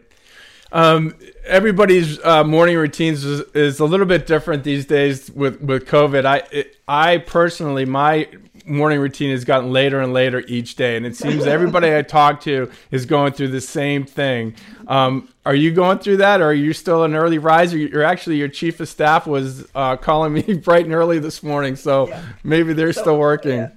Um, 0.72 1.16
everybody's 1.46 2.24
uh, 2.24 2.44
morning 2.44 2.78
routines 2.78 3.26
is, 3.26 3.42
is, 3.54 3.80
a 3.80 3.86
little 3.86 4.06
bit 4.06 4.28
different 4.28 4.64
these 4.64 4.86
days 4.86 5.32
with, 5.32 5.60
with 5.62 5.88
COVID. 5.88 6.26
I 6.26 6.44
it, 6.52 6.78
I 6.88 7.18
personally 7.18 7.86
my 7.86 8.28
morning 8.66 9.00
routine 9.00 9.32
has 9.32 9.44
gotten 9.44 9.72
later 9.72 10.00
and 10.00 10.14
later 10.14 10.44
each 10.48 10.76
day, 10.76 10.96
and 10.96 11.06
it 11.06 11.16
seems 11.16 11.46
everybody 11.48 11.96
I 11.96 12.02
talk 12.04 12.42
to 12.42 12.70
is 12.92 13.06
going 13.06 13.34
through 13.34 13.50
the 13.50 13.62
same 13.62 14.06
thing. 14.06 14.56
Um, 14.88 15.30
are 15.46 15.56
you 15.56 15.72
going 15.72 16.00
through 16.00 16.18
that, 16.18 16.40
or 16.40 16.46
are 16.46 16.54
you 16.54 16.74
still 16.74 17.04
an 17.04 17.16
early 17.16 17.40
riser? 17.40 17.78
You're 17.78 18.04
actually 18.04 18.38
your 18.38 18.48
chief 18.48 18.80
of 18.80 18.88
staff 18.88 19.26
was 19.26 19.68
uh, 19.74 19.98
calling 19.98 20.34
me 20.34 20.42
bright 20.64 20.86
and 20.86 20.94
early 20.94 21.20
this 21.20 21.42
morning, 21.42 21.76
so 21.76 22.08
yeah. 22.08 22.24
maybe 22.44 22.74
they're 22.74 22.94
so, 22.94 23.02
still 23.02 23.18
working. 23.18 23.58
Yeah. 23.58 23.70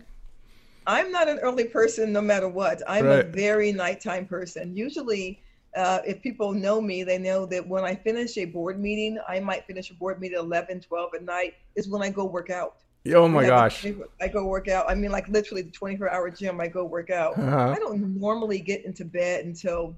I'm 0.87 1.12
not 1.12 1.28
an 1.28 1.38
early 1.38 1.64
person, 1.64 2.12
no 2.12 2.20
matter 2.20 2.49
what. 2.49 2.82
I'm 2.88 3.06
right. 3.06 3.20
a 3.20 3.22
very 3.22 3.72
nighttime 3.72 4.26
person. 4.26 4.76
Usually. 4.76 5.40
Uh, 5.75 6.00
if 6.07 6.21
people 6.21 6.52
know 6.52 6.81
me, 6.81 7.02
they 7.02 7.19
know 7.19 7.47
that 7.47 7.67
when 7.67 7.85
I 7.85 7.95
finish 7.95 8.37
a 8.37 8.45
board 8.45 8.79
meeting, 8.79 9.19
I 9.26 9.41
might 9.41 9.67
finish 9.67 9.91
a 9.91 9.95
board 9.95 10.21
meeting 10.21 10.38
at 10.38 10.45
11, 10.45 10.81
12 10.81 11.11
at 11.14 11.23
night, 11.23 11.55
is 11.76 11.88
when 11.88 12.02
I 12.02 12.11
go 12.11 12.25
work 12.25 12.50
out. 12.50 12.76
Oh 13.14 13.26
my 13.26 13.47
gosh. 13.47 13.85
I 14.21 14.29
go 14.29 14.47
work 14.47 14.69
out. 14.69 14.88
I 14.88 14.95
mean, 14.95 15.11
like 15.11 15.29
literally 15.29 15.62
the 15.62 15.71
24 15.71 16.11
hour 16.11 16.31
gym, 16.31 16.61
I 16.61 16.69
go 16.69 16.85
work 16.85 17.11
out. 17.11 17.38
Uh-huh. 17.38 17.71
I 17.71 17.79
don't 17.79 18.21
normally 18.21 18.61
get 18.61 18.85
into 18.85 19.05
bed 19.05 19.45
until 19.45 19.97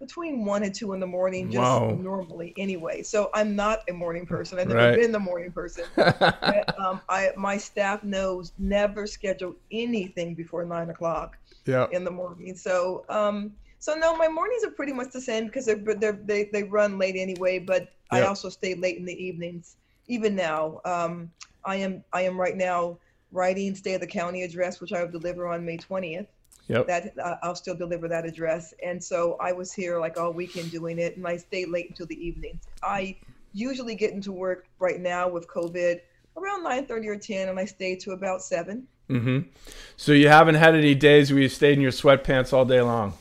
between 0.00 0.44
one 0.44 0.62
and 0.62 0.74
two 0.74 0.92
in 0.92 1.00
the 1.00 1.06
morning, 1.06 1.50
just 1.50 1.62
Whoa. 1.62 1.96
normally 1.96 2.54
anyway. 2.56 3.02
So 3.02 3.30
I'm 3.34 3.56
not 3.56 3.80
a 3.88 3.92
morning 3.92 4.24
person. 4.24 4.58
I've 4.58 4.68
never 4.68 4.90
right. 4.90 4.98
been 4.98 5.12
the 5.12 5.18
morning 5.18 5.50
person. 5.50 5.84
but, 5.96 6.78
um, 6.78 7.00
I, 7.08 7.32
my 7.36 7.56
staff 7.58 8.04
knows 8.04 8.52
never 8.58 9.06
schedule 9.06 9.54
anything 9.72 10.34
before 10.34 10.64
nine 10.64 10.90
o'clock 10.90 11.36
in 11.66 12.04
the 12.04 12.10
morning. 12.10 12.56
So, 12.56 13.04
um, 13.08 13.52
so 13.78 13.94
no, 13.94 14.16
my 14.16 14.28
mornings 14.28 14.64
are 14.64 14.70
pretty 14.70 14.92
much 14.92 15.12
the 15.12 15.20
same 15.20 15.46
because 15.46 15.66
they're, 15.66 15.76
they're, 15.76 16.12
they, 16.24 16.50
they 16.52 16.64
run 16.64 16.98
late 16.98 17.16
anyway, 17.16 17.58
but 17.58 17.82
yep. 17.82 17.90
I 18.10 18.22
also 18.22 18.48
stay 18.48 18.74
late 18.74 18.98
in 18.98 19.04
the 19.04 19.24
evenings, 19.24 19.76
even 20.08 20.34
now. 20.34 20.80
Um, 20.84 21.30
I 21.64 21.76
am 21.76 22.02
I 22.12 22.22
am 22.22 22.40
right 22.40 22.56
now 22.56 22.98
writing 23.30 23.74
State 23.74 23.94
of 23.94 24.00
the 24.00 24.06
County 24.06 24.42
address, 24.42 24.80
which 24.80 24.92
I 24.92 25.02
will 25.02 25.10
deliver 25.10 25.46
on 25.46 25.64
May 25.64 25.78
20th. 25.78 26.26
Yep. 26.68 26.86
That 26.86 27.18
uh, 27.18 27.36
I'll 27.42 27.54
still 27.54 27.74
deliver 27.74 28.08
that 28.08 28.26
address, 28.26 28.74
and 28.84 29.02
so 29.02 29.36
I 29.40 29.52
was 29.52 29.72
here 29.72 29.98
like 29.98 30.18
all 30.18 30.32
weekend 30.32 30.70
doing 30.70 30.98
it, 30.98 31.16
and 31.16 31.26
I 31.26 31.36
stay 31.38 31.64
late 31.64 31.88
until 31.88 32.06
the 32.06 32.26
evening. 32.26 32.60
I 32.82 33.16
usually 33.54 33.94
get 33.94 34.12
into 34.12 34.32
work 34.32 34.66
right 34.78 35.00
now 35.00 35.28
with 35.28 35.48
COVID 35.48 36.00
around 36.36 36.64
9:30 36.64 37.06
or 37.06 37.16
10, 37.16 37.48
and 37.48 37.58
I 37.58 37.64
stayed 37.64 38.00
to 38.00 38.12
about 38.12 38.42
seven. 38.42 38.86
Mm-hmm. 39.08 39.48
So 39.96 40.12
you 40.12 40.28
haven't 40.28 40.56
had 40.56 40.74
any 40.74 40.94
days 40.94 41.32
where 41.32 41.40
you 41.40 41.48
stayed 41.48 41.74
in 41.74 41.80
your 41.80 41.92
sweatpants 41.92 42.52
all 42.52 42.66
day 42.66 42.82
long. 42.82 43.14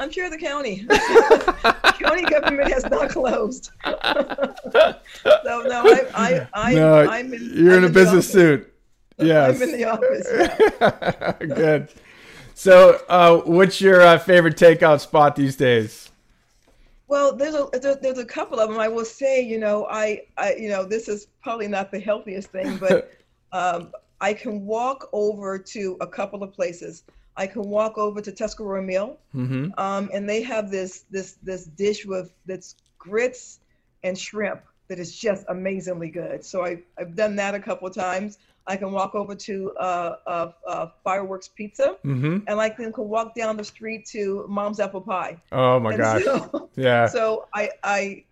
I'm 0.00 0.10
sure 0.10 0.30
the 0.30 0.38
county, 0.38 0.86
county 1.98 2.22
government 2.22 2.72
has 2.72 2.84
not 2.88 3.10
closed. 3.10 3.70
so 3.84 3.92
no, 5.44 5.82
I, 5.84 6.06
I, 6.14 6.48
I, 6.54 6.74
no, 6.74 7.08
I'm 7.08 7.34
in, 7.34 7.50
you're 7.52 7.72
I'm 7.72 7.84
in 7.84 7.90
a 7.90 7.92
business 7.92 8.30
suit. 8.30 8.72
Yes. 9.18 9.56
I'm 9.56 9.68
in 9.68 9.76
the 9.76 9.84
office. 9.84 10.28
Yeah. 10.32 11.32
Good. 11.54 11.88
So, 12.54 13.00
uh, 13.08 13.38
what's 13.38 13.80
your 13.80 14.00
uh, 14.02 14.18
favorite 14.18 14.56
takeout 14.56 15.00
spot 15.00 15.34
these 15.34 15.56
days? 15.56 16.10
Well, 17.08 17.34
there's 17.34 17.54
a 17.54 17.68
there, 17.72 17.96
there's 17.96 18.18
a 18.18 18.24
couple 18.24 18.60
of 18.60 18.68
them. 18.68 18.78
I 18.78 18.88
will 18.88 19.04
say, 19.04 19.40
you 19.40 19.58
know, 19.58 19.86
I, 19.90 20.22
I 20.36 20.54
you 20.54 20.68
know, 20.68 20.84
this 20.84 21.08
is 21.08 21.28
probably 21.42 21.66
not 21.66 21.90
the 21.90 21.98
healthiest 21.98 22.50
thing, 22.50 22.76
but 22.76 23.12
um, 23.52 23.92
I 24.20 24.34
can 24.34 24.66
walk 24.66 25.08
over 25.12 25.58
to 25.58 25.96
a 26.00 26.06
couple 26.06 26.42
of 26.42 26.52
places. 26.52 27.04
I 27.38 27.46
can 27.46 27.62
walk 27.78 27.96
over 27.98 28.20
to 28.20 28.32
Tuscarora 28.32 28.82
Mill, 28.82 29.10
Mm-hmm. 29.34 29.64
um, 29.78 30.10
and 30.14 30.28
they 30.28 30.42
have 30.42 30.70
this 30.70 31.04
this 31.10 31.28
this 31.48 31.64
dish 31.64 32.04
with 32.04 32.28
that's 32.46 32.74
grits 32.98 33.60
and 34.04 34.18
shrimp 34.18 34.60
that 34.88 34.98
is 34.98 35.10
just 35.26 35.44
amazingly 35.48 36.10
good. 36.10 36.44
So 36.44 36.56
I 36.64 36.82
I've 36.98 37.14
done 37.14 37.36
that 37.36 37.54
a 37.54 37.60
couple 37.60 37.86
of 37.88 37.94
times. 37.94 38.38
I 38.66 38.76
can 38.76 38.92
walk 38.92 39.14
over 39.14 39.34
to 39.48 39.54
uh, 39.88 40.12
uh, 40.26 40.52
uh, 40.66 40.86
Fireworks 41.04 41.48
Pizza, 41.48 41.96
Mm-hmm. 42.04 42.38
and 42.48 42.60
I 42.60 42.68
can, 42.68 42.92
can 42.92 43.08
walk 43.08 43.34
down 43.34 43.56
the 43.56 43.64
street 43.64 44.04
to 44.14 44.44
Mom's 44.48 44.78
Apple 44.80 45.00
Pie. 45.00 45.34
Oh 45.52 45.78
my 45.80 45.90
And 45.94 45.98
gosh. 46.02 46.24
so- 46.24 46.68
Yeah. 46.76 47.06
so 47.06 47.46
I 47.54 47.70
I 47.82 48.24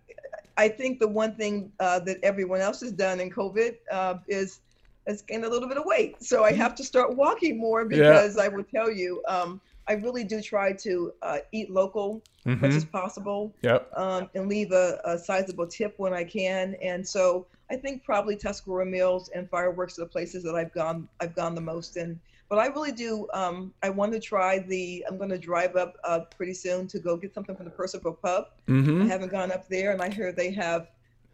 I 0.57 0.67
think 0.69 0.99
the 0.99 1.07
one 1.07 1.33
thing 1.35 1.71
uh, 1.79 1.99
that 2.07 2.17
everyone 2.23 2.61
else 2.61 2.81
has 2.81 2.91
done 2.91 3.19
in 3.19 3.29
COVID 3.31 3.75
uh, 3.91 4.15
is 4.27 4.59
has 5.07 5.21
gained 5.21 5.45
a 5.45 5.49
little 5.49 5.67
bit 5.69 5.77
of 5.77 5.85
weight. 5.85 6.21
So 6.21 6.43
I 6.43 6.51
have 6.53 6.75
to 6.75 6.83
start 6.83 7.15
walking 7.15 7.57
more 7.59 7.85
because 7.85 8.37
I 8.37 8.47
will 8.49 8.63
tell 8.63 8.91
you, 8.91 9.23
um, 9.27 9.61
I 9.87 9.93
really 9.93 10.23
do 10.23 10.41
try 10.41 10.73
to 10.73 11.11
uh, 11.21 11.37
eat 11.53 11.69
local 11.71 12.23
as 12.45 12.61
much 12.61 12.71
Mm-hmm. 12.71 12.77
as 12.77 12.85
possible 12.85 13.55
Yep. 13.61 13.91
um, 13.97 14.29
and 14.35 14.47
leave 14.47 14.71
a, 14.71 14.99
a 15.05 15.17
sizable 15.17 15.67
tip 15.67 15.93
when 15.97 16.13
I 16.13 16.23
can. 16.23 16.75
And 16.81 17.05
so 17.05 17.47
I 17.69 17.75
think 17.75 18.03
probably 18.03 18.35
Tuscarora 18.37 18.85
Mills 18.85 19.29
and 19.35 19.49
Fireworks 19.49 19.97
are 19.97 20.03
the 20.03 20.07
places 20.09 20.43
that 20.43 20.55
I've 20.55 20.73
gone 20.73 21.07
I've 21.19 21.35
gone 21.35 21.55
the 21.55 21.61
most 21.61 21.97
in. 21.97 22.19
But 22.49 22.59
I 22.59 22.67
really 22.67 22.93
do. 22.93 23.27
Um, 23.33 23.73
I 23.83 23.89
want 23.89 24.13
to 24.13 24.19
try 24.21 24.59
the. 24.59 25.03
I'm 25.09 25.17
going 25.17 25.29
to 25.31 25.37
drive 25.37 25.75
up 25.75 25.97
uh, 26.05 26.21
pretty 26.37 26.53
soon 26.53 26.87
to 26.87 26.99
go 26.99 27.17
get 27.17 27.33
something 27.33 27.55
from 27.57 27.65
the 27.65 27.71
Percival 27.71 28.13
Pub. 28.13 28.45
I 28.67 28.71
Mm-hmm. 28.71 29.07
haven't 29.09 29.31
gone 29.31 29.51
up 29.51 29.67
there, 29.67 29.91
and 29.91 30.01
I 30.01 30.09
hear 30.09 30.31
they 30.31 30.51
have 30.53 30.87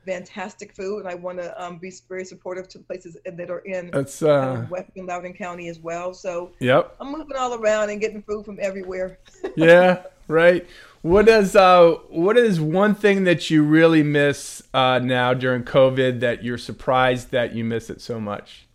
fantastic 0.06 0.76
food, 0.76 1.00
and 1.00 1.08
I 1.08 1.16
want 1.16 1.40
to 1.40 1.64
um, 1.64 1.78
be 1.78 1.92
very 2.08 2.26
supportive 2.26 2.68
to 2.70 2.80
places 2.80 3.18
that 3.26 3.50
are 3.50 3.60
in 3.60 3.92
That's 3.92 4.22
uh. 4.22 4.66
Western 4.70 5.06
Loudoun 5.06 5.34
County 5.34 5.70
as 5.70 5.80
well. 5.80 6.14
So 6.14 6.52
Yep. 6.60 6.96
I'm 7.00 7.12
moving 7.12 7.38
all 7.38 7.54
around 7.54 7.90
and 7.90 8.00
getting 8.00 8.22
food 8.22 8.46
from 8.46 8.58
everywhere. 8.62 9.20
Yeah. 9.56 10.04
Right. 10.28 10.66
What 11.02 11.28
is 11.28 11.56
uh? 11.56 11.96
What 12.10 12.38
is 12.38 12.62
one 12.62 12.96
thing 12.96 13.26
that 13.26 13.50
you 13.50 13.64
really 13.64 14.04
miss 14.04 14.64
uh 14.74 15.00
now 15.00 15.34
during 15.34 15.64
COVID 15.64 16.22
that 16.22 16.44
you're 16.44 16.58
surprised 16.58 17.32
that 17.32 17.54
you 17.54 17.66
miss 17.66 17.90
it 17.90 18.00
so 18.00 18.20
much? 18.22 18.66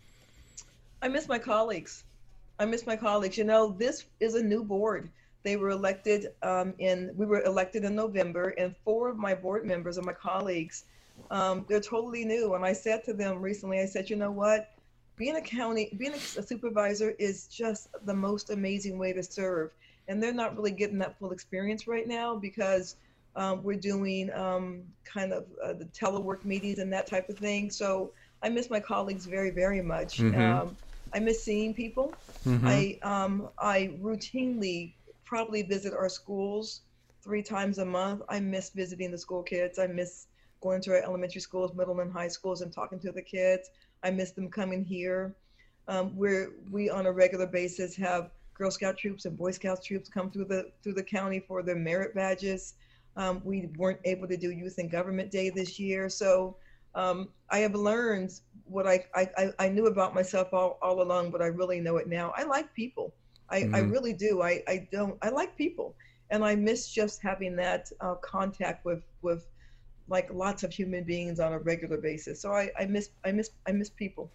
I 1.01 1.09
miss 1.09 1.27
my 1.27 1.39
colleagues. 1.39 2.05
I 2.59 2.67
miss 2.67 2.87
my 2.87 2.97
colleagues. 2.97 3.39
You 3.39 3.45
know, 3.45 3.75
this 3.79 4.05
is 4.21 4.35
a 4.35 4.43
new 4.43 4.63
board. 4.63 5.09
They 5.43 5.57
were 5.57 5.71
elected 5.71 6.29
um, 6.43 6.75
in. 6.79 7.13
We 7.17 7.25
were 7.25 7.43
elected 7.43 7.85
in 7.85 7.95
November, 7.95 8.55
and 8.59 8.75
four 8.85 9.09
of 9.09 9.17
my 9.17 9.35
board 9.35 9.65
members 9.65 9.97
and 9.97 10.05
my 10.05 10.13
colleagues, 10.13 10.85
um, 11.31 11.65
they're 11.69 11.81
totally 11.81 12.25
new. 12.25 12.55
And 12.55 12.65
I 12.65 12.73
said 12.73 13.05
to 13.05 13.15
them 13.15 13.41
recently, 13.41 13.81
I 13.81 13.87
said, 13.87 14.11
you 14.11 14.17
know 14.17 14.31
what? 14.33 14.67
Being 15.17 15.37
a 15.37 15.43
county, 15.43 15.93
being 15.99 16.15
a 16.37 16.43
supervisor 16.43 17.11
is 17.19 17.49
just 17.49 17.89
the 18.05 18.15
most 18.15 18.51
amazing 18.51 18.99
way 18.99 19.13
to 19.13 19.23
serve. 19.23 19.71
And 20.09 20.23
they're 20.23 20.33
not 20.33 20.57
really 20.57 20.71
getting 20.73 20.99
that 20.99 21.19
full 21.19 21.33
experience 21.33 21.87
right 21.87 22.07
now 22.07 22.37
because 22.37 22.97
um, 23.37 23.63
we're 23.63 23.79
doing 23.79 24.31
um, 24.33 24.85
kind 25.05 25.33
of 25.33 25.45
uh, 25.65 25.75
the 25.75 25.87
telework 25.87 26.45
meetings 26.45 26.79
and 26.79 26.93
that 26.93 27.07
type 27.09 27.29
of 27.29 27.39
thing. 27.39 27.71
So 27.71 28.13
I 28.43 28.49
miss 28.49 28.71
my 28.71 28.81
colleagues 28.81 29.27
very, 29.27 29.51
very 29.51 29.83
much. 29.83 30.25
Mhm. 30.25 30.35
Um, 30.37 30.77
I 31.15 31.21
miss 31.21 31.45
seeing 31.45 31.75
people. 31.75 32.19
Mhm. 32.47 32.67
I 32.67 32.99
um, 33.03 33.49
I 33.59 33.99
routinely 34.03 34.95
probably 35.25 35.63
visit 35.63 35.93
our 35.95 36.09
schools 36.09 36.83
three 37.23 37.43
times 37.43 37.79
a 37.79 37.85
month. 37.85 38.23
I 38.29 38.41
miss 38.41 38.71
visiting 38.71 39.11
the 39.11 39.19
school 39.19 39.43
kids. 39.43 39.79
I 39.79 39.87
miss 39.87 40.27
going 40.61 40.81
to 40.83 40.93
our 40.93 41.03
elementary 41.03 41.41
schools, 41.41 41.73
middle 41.75 42.01
and 42.01 42.13
high 42.13 42.29
schools, 42.29 42.61
and 42.63 42.73
talking 42.73 42.99
to 43.01 43.13
the 43.13 43.23
kids. 43.23 43.71
I 44.03 44.11
miss 44.11 44.33
them 44.33 44.51
coming 44.51 44.85
here. 44.85 45.35
Um, 45.89 46.15
where 46.17 46.51
we 46.71 46.91
on 46.91 47.07
a 47.07 47.13
regular 47.13 47.47
basis 47.47 47.97
have 47.97 48.31
Girl 48.55 48.71
Scout 48.71 48.99
troops 48.99 49.25
and 49.25 49.37
Boy 49.37 49.53
Scout 49.53 49.83
troops 49.83 50.09
come 50.09 50.31
through 50.31 50.45
the 50.45 50.71
through 50.83 50.95
the 50.95 51.03
county 51.03 51.41
for 51.41 51.63
their 51.63 51.77
merit 51.77 52.15
badges. 52.15 52.75
Um, 53.17 53.41
we 53.45 53.69
weren't 53.77 54.01
able 54.05 54.29
to 54.29 54.37
do 54.37 54.51
Youth 54.51 54.77
and 54.79 54.91
Government 54.91 55.31
Day 55.31 55.51
this 55.51 55.79
year, 55.79 56.09
so 56.09 56.57
um, 56.95 57.29
I 57.51 57.59
have 57.59 57.75
learned 57.75 58.31
what 58.65 58.87
I, 58.87 59.05
I, 59.15 59.29
I- 59.39 59.53
I 59.59 59.69
knew 59.69 59.87
about 59.87 60.15
myself 60.15 60.53
all, 60.53 60.79
all 60.83 61.01
along, 61.03 61.31
but 61.31 61.41
I 61.43 61.47
really 61.47 61.81
know 61.81 61.97
it 61.97 62.07
now. 62.09 62.33
I 62.37 62.45
like 62.45 62.73
people. 62.75 63.15
I, 63.51 63.69
I 63.73 63.81
Mhm. 63.81 63.91
really 63.91 64.13
do. 64.13 64.43
I, 64.43 64.63
I 64.69 64.89
don't. 64.93 65.17
I 65.23 65.31
like 65.31 65.57
people, 65.57 65.97
and 66.31 66.45
I 66.45 66.55
miss 66.55 66.89
just 66.93 67.23
having 67.23 67.57
that 67.57 67.91
uh, 68.01 68.15
contact 68.17 68.85
with 68.85 69.03
with 69.23 69.47
like 70.09 70.33
lots 70.33 70.63
of 70.63 70.73
human 70.73 71.05
beings 71.05 71.41
on 71.41 71.53
a 71.53 71.59
regular 71.59 71.99
basis. 71.99 72.41
So 72.41 72.53
I, 72.53 72.71
I 72.79 72.87
miss 72.87 73.11
I 73.25 73.33
miss 73.33 73.51
I 73.67 73.73
miss 73.73 73.91
people. 73.91 74.31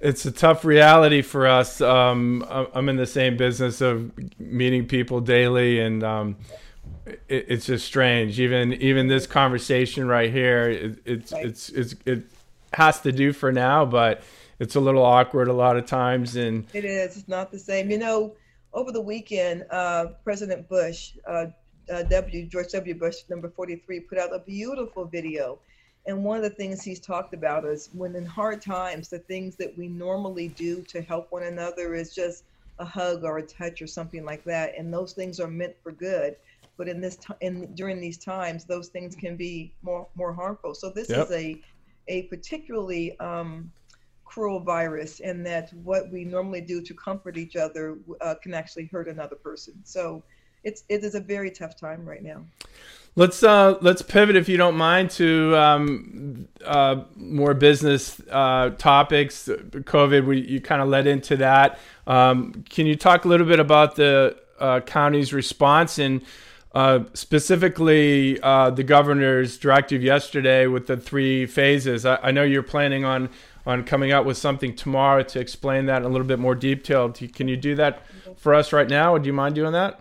It's 0.00 0.24
a 0.26 0.32
tough 0.32 0.64
reality 0.64 1.22
for 1.22 1.46
us. 1.46 1.80
Um, 1.80 2.44
I'm 2.74 2.88
in 2.88 2.96
the 2.96 3.06
same 3.06 3.36
business 3.36 3.80
of 3.80 4.10
meeting 4.38 4.86
people 4.86 5.20
daily, 5.20 5.78
and 5.80 6.02
um, 6.02 6.36
it, 7.06 7.22
it's 7.28 7.66
just 7.66 7.86
strange. 7.86 8.40
Even 8.40 8.72
even 8.74 9.06
this 9.08 9.26
conversation 9.26 10.08
right 10.08 10.30
here, 10.30 10.70
it, 10.70 10.98
it's 11.04 11.32
Right. 11.32 11.46
it's 11.46 11.68
it's 11.70 11.94
it 12.04 12.24
has 12.72 13.00
to 13.00 13.12
do 13.12 13.32
for 13.32 13.52
now, 13.52 13.84
but 13.84 14.22
it's 14.58 14.74
a 14.76 14.80
little 14.80 15.04
awkward 15.04 15.48
a 15.48 15.52
lot 15.52 15.76
of 15.76 15.86
times. 15.86 16.36
And 16.36 16.66
It 16.72 16.84
is. 16.84 17.16
It's 17.16 17.28
not 17.28 17.50
the 17.52 17.58
same. 17.58 17.90
You 17.90 17.98
know, 17.98 18.34
over 18.72 18.90
the 18.92 19.00
weekend, 19.00 19.64
uh, 19.70 20.06
President 20.24 20.68
Bush, 20.68 21.12
uh, 21.26 21.46
uh, 21.90 22.02
W. 22.04 22.46
George 22.48 22.68
W. 22.72 22.94
Bush, 22.98 23.16
number 23.28 23.50
43, 23.50 24.00
put 24.00 24.18
out 24.18 24.34
a 24.34 24.40
beautiful 24.40 25.06
video. 25.06 25.60
And 26.06 26.24
one 26.24 26.36
of 26.38 26.42
the 26.42 26.50
things 26.50 26.82
he's 26.82 27.00
talked 27.00 27.32
about 27.34 27.64
is 27.64 27.90
when 27.92 28.16
in 28.16 28.26
hard 28.26 28.60
times, 28.60 29.08
the 29.08 29.20
things 29.20 29.56
that 29.56 29.76
we 29.76 29.88
normally 29.88 30.48
do 30.48 30.82
to 30.88 31.02
help 31.02 31.28
one 31.30 31.44
another 31.44 31.94
is 31.94 32.14
just 32.14 32.44
a 32.78 32.84
hug 32.84 33.24
or 33.24 33.38
a 33.38 33.46
touch 33.46 33.80
or 33.82 33.86
something 33.86 34.24
like 34.24 34.44
that. 34.44 34.72
And 34.76 34.92
those 34.92 35.12
things 35.12 35.38
are 35.38 35.48
meant 35.48 35.74
for 35.82 35.92
good. 35.92 36.34
But 36.76 36.88
in 36.88 37.00
this 37.00 37.18
time, 37.18 37.36
in 37.40 37.74
during 37.74 38.00
these 38.00 38.18
times, 38.18 38.64
those 38.64 38.88
things 38.88 39.14
can 39.14 39.36
be 39.36 39.74
more 39.82 40.08
more 40.16 40.32
harmful. 40.32 40.74
So 40.74 40.90
this 40.90 41.10
Yep. 41.10 41.28
is 41.28 41.30
a 41.30 41.62
a 42.08 42.22
particularly 42.24 43.16
um, 43.20 43.70
cruel 44.24 44.60
virus 44.60 45.20
and 45.20 45.44
that 45.46 45.72
what 45.74 46.10
we 46.10 46.24
normally 46.24 46.62
do 46.62 46.82
to 46.82 46.94
comfort 46.94 47.36
each 47.36 47.54
other 47.54 47.98
uh, 48.22 48.34
can 48.42 48.54
actually 48.54 48.86
hurt 48.90 49.08
another 49.08 49.36
person. 49.36 49.74
So 49.84 50.24
it's 50.64 50.84
it 50.88 51.04
is 51.04 51.14
a 51.14 51.20
very 51.20 51.50
tough 51.50 51.76
time 51.76 52.04
right 52.04 52.22
now. 52.22 52.44
Let's 53.14 53.42
uh, 53.42 53.76
let's 53.82 54.00
pivot, 54.00 54.36
if 54.36 54.48
you 54.48 54.56
don't 54.56 54.76
mind, 54.76 55.10
to 55.12 55.54
um, 55.54 56.48
uh, 56.64 57.02
more 57.14 57.52
business 57.52 58.22
uh, 58.30 58.70
topics. 58.78 59.48
COVID, 59.48 60.24
we, 60.24 60.40
you 60.40 60.62
kind 60.62 60.80
of 60.80 60.88
led 60.88 61.06
into 61.06 61.36
that. 61.36 61.78
Um, 62.06 62.64
can 62.70 62.86
you 62.86 62.96
talk 62.96 63.26
a 63.26 63.28
little 63.28 63.46
bit 63.46 63.60
about 63.60 63.96
the 63.96 64.38
uh, 64.58 64.80
county's 64.80 65.34
response 65.34 65.98
and 65.98 66.22
uh, 66.74 67.00
specifically 67.12 68.40
uh, 68.40 68.70
the 68.70 68.82
governor's 68.82 69.58
directive 69.58 70.02
yesterday 70.02 70.66
with 70.66 70.86
the 70.86 70.96
three 70.96 71.44
phases? 71.44 72.06
I, 72.06 72.16
I 72.22 72.30
know 72.30 72.44
you're 72.44 72.62
planning 72.62 73.04
on 73.04 73.28
on 73.66 73.84
coming 73.84 74.10
out 74.10 74.24
with 74.24 74.38
something 74.38 74.74
tomorrow 74.74 75.22
to 75.22 75.38
explain 75.38 75.84
that 75.86 75.98
in 75.98 76.04
a 76.04 76.08
little 76.08 76.26
bit 76.26 76.38
more 76.38 76.54
detail. 76.54 77.10
Can 77.10 77.46
you 77.46 77.58
do 77.58 77.74
that 77.74 78.06
for 78.38 78.54
us 78.54 78.72
right 78.72 78.88
now? 78.88 79.12
Would 79.12 79.26
you 79.26 79.34
mind 79.34 79.54
doing 79.54 79.72
that? 79.72 80.00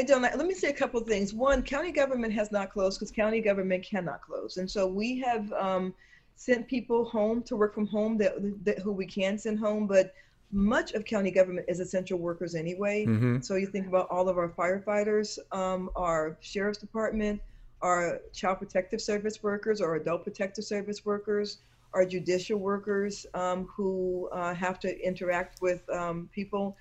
I 0.00 0.02
don't. 0.02 0.22
Let 0.22 0.46
me 0.46 0.54
say 0.54 0.70
a 0.70 0.72
couple 0.72 0.98
of 0.98 1.06
things. 1.06 1.34
One, 1.34 1.62
county 1.62 1.92
government 1.92 2.32
has 2.32 2.50
not 2.50 2.70
closed 2.70 2.98
because 2.98 3.10
county 3.10 3.42
government 3.42 3.84
cannot 3.84 4.22
close, 4.22 4.56
and 4.56 4.70
so 4.70 4.86
we 4.86 5.18
have 5.18 5.52
um, 5.52 5.92
sent 6.36 6.66
people 6.66 7.04
home 7.04 7.42
to 7.42 7.54
work 7.54 7.74
from 7.74 7.86
home 7.86 8.16
that, 8.16 8.32
that 8.64 8.78
who 8.78 8.92
we 8.92 9.04
can 9.04 9.36
send 9.36 9.58
home. 9.58 9.86
But 9.86 10.14
much 10.52 10.92
of 10.92 11.04
county 11.04 11.30
government 11.30 11.66
is 11.68 11.80
essential 11.80 12.18
workers 12.18 12.54
anyway. 12.54 13.04
Mm-hmm. 13.04 13.42
So 13.42 13.56
you 13.56 13.66
think 13.66 13.86
about 13.88 14.08
all 14.10 14.30
of 14.30 14.38
our 14.38 14.48
firefighters, 14.48 15.38
um, 15.52 15.90
our 15.96 16.38
sheriff's 16.40 16.78
department, 16.78 17.42
our 17.82 18.20
child 18.32 18.58
protective 18.58 19.02
service 19.02 19.42
workers, 19.42 19.82
our 19.82 19.96
adult 19.96 20.24
protective 20.24 20.64
service 20.64 21.04
workers, 21.04 21.58
our 21.92 22.06
judicial 22.06 22.58
workers 22.58 23.26
um, 23.34 23.66
who 23.66 24.30
uh, 24.32 24.54
have 24.54 24.80
to 24.80 25.06
interact 25.06 25.60
with 25.60 25.88
um, 25.90 26.30
people. 26.32 26.74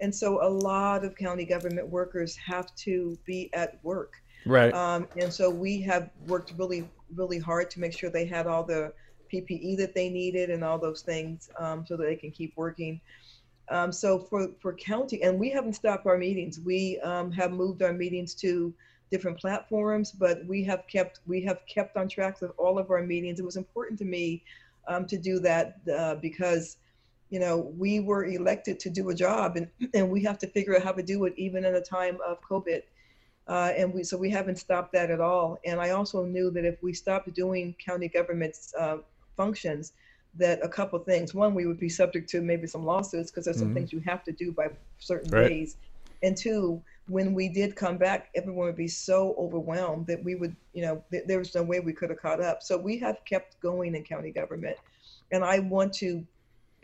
And 0.00 0.14
so 0.14 0.42
a 0.42 0.48
lot 0.48 1.04
of 1.04 1.16
county 1.16 1.44
government 1.44 1.88
workers 1.88 2.36
have 2.36 2.74
to 2.76 3.18
be 3.24 3.50
at 3.52 3.78
work. 3.82 4.14
Right. 4.46 4.72
Um, 4.72 5.06
and 5.20 5.32
so 5.32 5.50
we 5.50 5.80
have 5.82 6.10
worked 6.26 6.54
really, 6.56 6.88
really 7.14 7.38
hard 7.38 7.70
to 7.72 7.80
make 7.80 7.92
sure 7.92 8.08
they 8.10 8.24
had 8.24 8.46
all 8.46 8.64
the 8.64 8.92
PPE 9.32 9.76
that 9.78 9.94
they 9.94 10.08
needed 10.08 10.50
and 10.50 10.64
all 10.64 10.78
those 10.78 11.02
things 11.02 11.50
um, 11.58 11.84
so 11.86 11.96
that 11.96 12.04
they 12.04 12.16
can 12.16 12.30
keep 12.30 12.56
working. 12.56 13.00
Um, 13.68 13.92
so 13.92 14.18
for, 14.18 14.48
for 14.60 14.72
county, 14.74 15.22
and 15.22 15.38
we 15.38 15.50
haven't 15.50 15.74
stopped 15.74 16.06
our 16.06 16.18
meetings. 16.18 16.58
We 16.58 16.98
um, 17.00 17.30
have 17.32 17.52
moved 17.52 17.82
our 17.82 17.92
meetings 17.92 18.34
to 18.36 18.74
different 19.10 19.38
platforms, 19.38 20.12
but 20.12 20.44
we 20.46 20.64
have 20.64 20.84
kept 20.86 21.20
we 21.26 21.42
have 21.42 21.58
kept 21.66 21.96
on 21.96 22.08
track 22.08 22.40
with 22.40 22.52
all 22.56 22.78
of 22.78 22.90
our 22.90 23.02
meetings. 23.02 23.38
It 23.38 23.44
was 23.44 23.56
important 23.56 23.98
to 24.00 24.04
me 24.04 24.42
um, 24.88 25.06
to 25.06 25.18
do 25.18 25.38
that 25.40 25.78
uh, 25.96 26.16
because 26.16 26.78
you 27.30 27.40
know 27.40 27.72
we 27.76 28.00
were 28.00 28.24
elected 28.26 28.78
to 28.80 28.90
do 28.90 29.10
a 29.10 29.14
job, 29.14 29.56
and 29.56 29.68
and 29.94 30.10
we 30.10 30.22
have 30.24 30.38
to 30.38 30.46
figure 30.46 30.76
out 30.76 30.82
how 30.82 30.92
to 30.92 31.02
do 31.02 31.24
it 31.24 31.34
even 31.36 31.64
in 31.64 31.74
a 31.74 31.80
time 31.80 32.18
of 32.26 32.40
COVID. 32.42 32.82
Uh, 33.48 33.72
and 33.76 33.92
we 33.92 34.04
so 34.04 34.16
we 34.16 34.30
haven't 34.30 34.56
stopped 34.56 34.92
that 34.92 35.10
at 35.10 35.20
all. 35.20 35.58
And 35.64 35.80
I 35.80 35.90
also 35.90 36.24
knew 36.24 36.50
that 36.52 36.64
if 36.64 36.80
we 36.82 36.92
stopped 36.92 37.32
doing 37.34 37.74
county 37.84 38.08
government's 38.08 38.72
uh, 38.78 38.98
functions, 39.36 39.92
that 40.34 40.60
a 40.62 40.68
couple 40.68 40.98
things. 41.00 41.34
One, 41.34 41.54
we 41.54 41.66
would 41.66 41.80
be 41.80 41.88
subject 41.88 42.28
to 42.30 42.40
maybe 42.40 42.66
some 42.66 42.84
lawsuits 42.84 43.30
because 43.30 43.44
there's 43.44 43.58
some 43.58 43.68
mm-hmm. 43.68 43.76
things 43.76 43.92
you 43.92 44.00
have 44.00 44.22
to 44.24 44.32
do 44.32 44.52
by 44.52 44.68
certain 44.98 45.30
right. 45.30 45.48
days. 45.48 45.76
And 46.22 46.36
two, 46.36 46.82
when 47.08 47.34
we 47.34 47.48
did 47.48 47.74
come 47.74 47.96
back, 47.96 48.28
everyone 48.34 48.66
would 48.66 48.76
be 48.76 48.88
so 48.88 49.34
overwhelmed 49.38 50.06
that 50.06 50.22
we 50.22 50.34
would, 50.36 50.54
you 50.72 50.82
know, 50.82 51.02
th- 51.10 51.24
there 51.26 51.38
was 51.38 51.54
no 51.54 51.62
way 51.62 51.80
we 51.80 51.92
could 51.92 52.10
have 52.10 52.20
caught 52.20 52.40
up. 52.40 52.62
So 52.62 52.78
we 52.78 52.98
have 52.98 53.16
kept 53.24 53.58
going 53.60 53.94
in 53.94 54.04
county 54.04 54.30
government. 54.30 54.76
And 55.32 55.42
I 55.44 55.60
want 55.60 55.92
to 55.94 56.24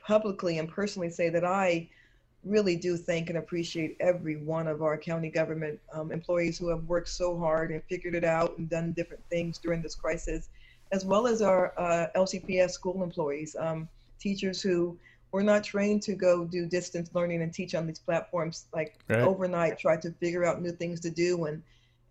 publicly 0.06 0.58
and 0.58 0.68
personally 0.68 1.10
say 1.10 1.28
that 1.28 1.44
I 1.44 1.88
really 2.44 2.76
do 2.76 2.96
thank 2.96 3.28
and 3.28 3.38
appreciate 3.38 3.96
every 3.98 4.36
one 4.36 4.68
of 4.68 4.82
our 4.82 4.96
county 4.96 5.30
government 5.30 5.80
um, 5.92 6.12
employees 6.12 6.56
who 6.58 6.68
have 6.68 6.84
worked 6.84 7.08
so 7.08 7.36
hard 7.38 7.72
and 7.72 7.82
figured 7.84 8.14
it 8.14 8.24
out 8.24 8.56
and 8.56 8.70
done 8.70 8.92
different 8.92 9.24
things 9.28 9.58
during 9.58 9.82
this 9.82 9.96
crisis 9.96 10.48
as 10.92 11.04
well 11.04 11.26
as 11.26 11.42
our 11.42 11.72
uh, 11.78 12.06
LCPS 12.16 12.70
school 12.70 13.02
employees, 13.02 13.56
um, 13.58 13.88
teachers 14.20 14.62
who 14.62 14.96
were 15.32 15.42
not 15.42 15.64
trained 15.64 16.02
to 16.02 16.14
go 16.14 16.44
do 16.44 16.66
distance 16.66 17.10
learning 17.12 17.42
and 17.42 17.52
teach 17.52 17.74
on 17.74 17.86
these 17.86 17.98
platforms 17.98 18.66
like 18.72 18.98
right. 19.08 19.20
overnight, 19.20 19.78
try 19.78 19.96
to 19.96 20.10
figure 20.12 20.44
out 20.44 20.62
new 20.62 20.72
things 20.72 21.00
to 21.00 21.10
do. 21.10 21.46
And, 21.46 21.62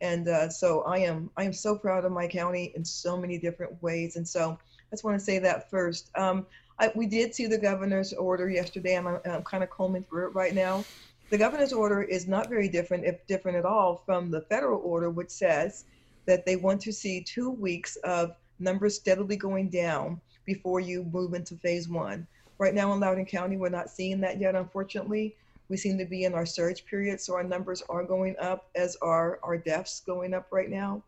and 0.02 0.28
uh, 0.28 0.50
so 0.50 0.82
I 0.82 1.00
am, 1.00 1.30
I 1.38 1.44
am 1.44 1.54
so 1.54 1.78
proud 1.78 2.06
of 2.06 2.12
my 2.12 2.28
county 2.28 2.74
in 2.76 2.84
so 2.84 3.18
many 3.18 3.38
different 3.38 3.82
ways. 3.82 4.18
And 4.18 4.28
so 4.28 4.52
I 4.52 4.92
just 4.92 5.04
want 5.04 5.18
to 5.18 5.24
say 5.24 5.40
that 5.40 5.70
first. 5.70 6.12
Um, 6.16 6.46
I, 6.80 6.92
we 6.96 7.06
did 7.06 7.34
see 7.34 7.48
the 7.48 7.58
governor's 7.58 8.14
order 8.14 8.50
yesterday, 8.50 8.96
and 8.96 9.08
I'm, 9.08 9.20
I'm 9.26 9.44
kind 9.44 9.64
of 9.64 9.70
combing 9.70 10.04
through 10.04 10.28
it 10.28 10.36
right 10.36 10.54
now. 10.54 10.84
The 11.30 11.38
governor's 11.38 11.74
order 11.74 12.04
is 12.04 12.28
not 12.28 12.50
very 12.50 12.68
different, 12.68 13.06
if 13.06 13.26
different 13.28 13.58
at 13.58 13.66
all, 13.66 14.04
from 14.06 14.30
the 14.30 14.42
federal 14.42 14.82
order, 14.82 15.10
which 15.10 15.30
says 15.30 15.86
that 16.26 16.46
they 16.46 16.56
want 16.56 16.82
to 16.82 16.92
see 16.92 17.22
two 17.22 17.50
weeks 17.50 17.96
of 17.98 18.36
numbers 18.60 18.96
steadily 18.96 19.36
going 19.36 19.70
down 19.70 20.20
before 20.46 20.80
you 20.80 21.04
move 21.12 21.34
into 21.34 21.56
phase 21.56 21.90
one. 21.90 22.28
Right 22.58 22.74
now 22.74 22.94
in 22.94 23.00
Loudoun 23.00 23.26
County, 23.26 23.58
we're 23.58 23.70
not 23.70 23.90
seeing 23.90 24.22
that 24.22 24.40
yet, 24.40 24.56
unfortunately. 24.56 25.36
We 25.68 25.78
seem 25.78 25.98
to 25.98 26.06
be 26.06 26.26
in 26.26 26.34
our 26.34 26.46
surge 26.46 26.86
period, 26.86 27.20
so 27.20 27.36
our 27.36 27.44
numbers 27.44 27.82
are 27.90 28.04
going 28.04 28.36
up 28.40 28.70
as 28.76 28.96
are 29.02 29.40
our 29.44 29.58
deaths 29.58 30.02
going 30.06 30.34
up 30.34 30.48
right 30.52 30.70
now. 30.70 31.04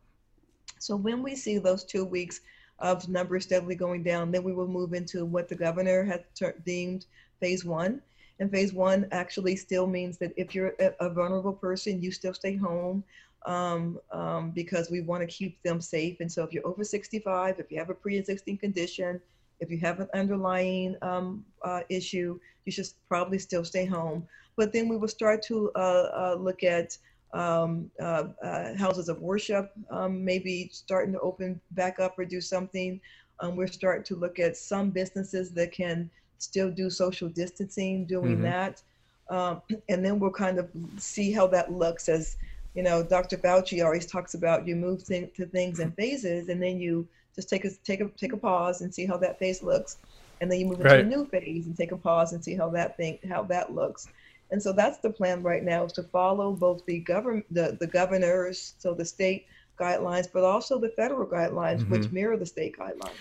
So 0.80 0.96
when 0.96 1.22
we 1.22 1.36
see 1.36 1.58
those 1.58 1.84
two 1.84 2.06
weeks 2.06 2.42
of 2.80 3.08
numbers 3.10 3.44
steadily 3.44 3.76
going 3.76 4.04
down, 4.04 4.32
then 4.32 4.44
we 4.44 4.54
will 4.54 4.68
move 4.68 4.94
into 4.94 5.26
what 5.26 5.48
the 5.48 5.56
governor 5.56 6.04
has 6.04 6.22
ter- 6.36 6.56
deemed 6.66 7.06
phase 7.40 7.66
one. 7.66 8.02
And 8.40 8.52
phase 8.52 8.74
one 8.74 9.08
actually 9.12 9.56
still 9.56 9.88
means 9.88 10.18
that 10.20 10.32
if 10.38 10.54
you're 10.54 10.74
a, 10.80 10.94
a 11.00 11.10
vulnerable 11.10 11.54
person, 11.54 12.02
you 12.02 12.12
still 12.12 12.34
stay 12.34 12.56
home 12.56 13.04
um, 13.46 14.00
um, 14.12 14.52
because 14.52 14.92
we 14.92 15.02
want 15.02 15.22
to 15.22 15.28
keep 15.28 15.62
them 15.64 15.82
safe. 15.82 16.20
And 16.20 16.32
so, 16.32 16.44
if 16.44 16.54
you're 16.54 16.68
over 16.68 16.84
65, 16.84 17.60
if 17.60 17.72
you 17.72 17.80
have 17.80 17.90
a 17.90 17.96
pre 17.96 18.18
existing 18.18 18.58
condition, 18.58 19.20
if 19.60 19.72
you 19.72 19.80
have 19.80 20.00
an 20.00 20.10
underlying 20.14 20.96
um, 21.02 21.44
uh, 21.64 21.82
issue, 21.90 22.40
you 22.66 22.72
should 22.72 22.88
probably 23.10 23.40
still 23.40 23.64
stay 23.64 23.86
home. 23.86 24.28
But 24.56 24.74
then 24.74 24.88
we 24.88 24.98
will 24.98 25.08
start 25.08 25.42
to 25.44 25.72
uh, 25.76 25.80
uh, 25.80 26.38
look 26.40 26.64
at 26.64 26.98
um, 27.34 27.92
uh, 28.02 28.26
uh, 28.44 28.76
houses 28.76 29.10
of 29.10 29.22
worship, 29.22 29.72
um, 29.90 30.24
maybe 30.24 30.70
starting 30.72 31.14
to 31.14 31.20
open 31.20 31.60
back 31.72 32.00
up 32.00 32.18
or 32.18 32.26
do 32.26 32.42
something. 32.42 33.00
Um, 33.40 33.56
we're 33.56 33.68
starting 33.68 34.04
to 34.06 34.16
look 34.16 34.40
at 34.40 34.58
some 34.58 34.90
businesses 34.90 35.52
that 35.52 35.72
can 35.72 36.10
still 36.40 36.72
do 36.72 36.90
social 36.90 37.30
distancing, 37.30 38.06
doing 38.06 38.38
mm-hmm. 38.38 38.44
that. 38.44 38.82
Um, 39.30 39.62
and 39.90 40.04
then 40.04 40.20
we'll 40.20 40.32
kind 40.32 40.58
of 40.58 40.70
see 40.98 41.32
how 41.32 41.48
that 41.48 41.72
looks 41.72 42.10
as 42.10 42.38
you 42.78 42.84
know, 42.84 43.02
Dr. 43.02 43.38
Fauci 43.38 43.84
always 43.84 44.06
talks 44.06 44.36
about 44.36 44.68
you 44.68 44.76
move 44.76 45.04
th- 45.04 45.34
to 45.34 45.48
things 45.48 45.80
in 45.80 45.92
phases, 45.94 46.50
and 46.50 46.62
then 46.62 46.80
you 46.80 47.08
just 47.36 47.50
take 47.50 47.66
a 47.66 47.72
take 47.84 48.02
a 48.02 48.10
take 48.10 48.34
a 48.34 48.38
pause 48.38 48.82
and 48.82 48.94
see 48.94 49.08
how 49.08 49.18
that 49.18 49.40
phase 49.40 49.63
looks, 49.63 49.98
and 50.42 50.52
then 50.52 50.60
you 50.60 50.68
move 50.68 50.82
into 50.82 51.00
a 51.00 51.04
new 51.04 51.26
phase 51.26 51.66
and 51.66 51.76
take 51.76 51.92
a 51.92 51.98
pause 51.98 52.34
and 52.34 52.44
see 52.44 52.56
how 52.56 52.70
that 52.70 52.96
thing 52.96 53.18
how 53.28 53.42
that 53.42 53.74
looks. 53.74 54.10
And 54.52 54.62
so 54.62 54.72
that's 54.72 55.00
the 55.00 55.10
plan 55.10 55.44
right 55.44 55.64
now 55.64 55.86
is 55.86 55.94
to 55.94 56.04
follow 56.04 56.54
both 56.54 56.86
the 56.86 57.00
government 57.00 57.46
the, 57.52 57.78
the 57.80 57.88
governors, 57.88 58.76
so 58.78 58.94
the 58.94 59.06
state 59.06 59.48
guidelines, 59.80 60.28
but 60.32 60.44
also 60.44 60.80
the 60.80 60.90
federal 60.90 61.28
guidelines, 61.28 61.80
mm-hmm. 61.80 61.92
which 61.92 62.12
mirror 62.12 62.38
the 62.38 62.46
state 62.46 62.78
guidelines. 62.78 63.12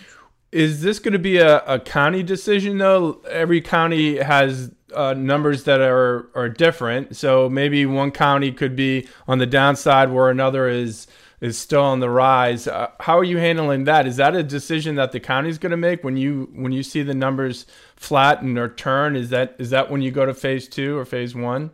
Is 0.51 0.81
this 0.81 0.99
going 0.99 1.13
to 1.13 1.19
be 1.19 1.37
a, 1.37 1.59
a 1.65 1.79
county 1.79 2.23
decision 2.23 2.77
though? 2.77 3.21
Every 3.29 3.61
county 3.61 4.17
has 4.17 4.71
uh, 4.93 5.13
numbers 5.13 5.65
that 5.65 5.81
are 5.81 6.29
are 6.35 6.49
different. 6.49 7.15
So 7.15 7.49
maybe 7.49 7.85
one 7.85 8.11
county 8.11 8.51
could 8.51 8.75
be 8.75 9.07
on 9.27 9.39
the 9.39 9.45
downside 9.45 10.11
where 10.11 10.29
another 10.29 10.67
is 10.69 11.07
is 11.39 11.57
still 11.57 11.83
on 11.83 11.99
the 11.99 12.09
rise. 12.09 12.67
Uh, 12.67 12.89
how 12.99 13.17
are 13.17 13.23
you 13.23 13.37
handling 13.37 13.83
that? 13.83 14.07
Is 14.07 14.17
that 14.17 14.35
a 14.35 14.43
decision 14.43 14.95
that 14.95 15.11
the 15.11 15.19
county 15.19 15.49
is 15.49 15.57
going 15.57 15.71
to 15.71 15.77
make 15.77 16.03
when 16.03 16.17
you 16.17 16.49
when 16.53 16.71
you 16.71 16.83
see 16.83 17.03
the 17.03 17.13
numbers 17.13 17.65
flatten 17.95 18.57
or 18.57 18.69
turn? 18.69 19.15
Is 19.15 19.29
that 19.29 19.55
is 19.59 19.69
that 19.69 19.91
when 19.91 20.01
you 20.01 20.11
go 20.11 20.25
to 20.25 20.33
phase 20.33 20.67
two 20.67 20.97
or 20.97 21.05
phase 21.05 21.35
one? 21.35 21.71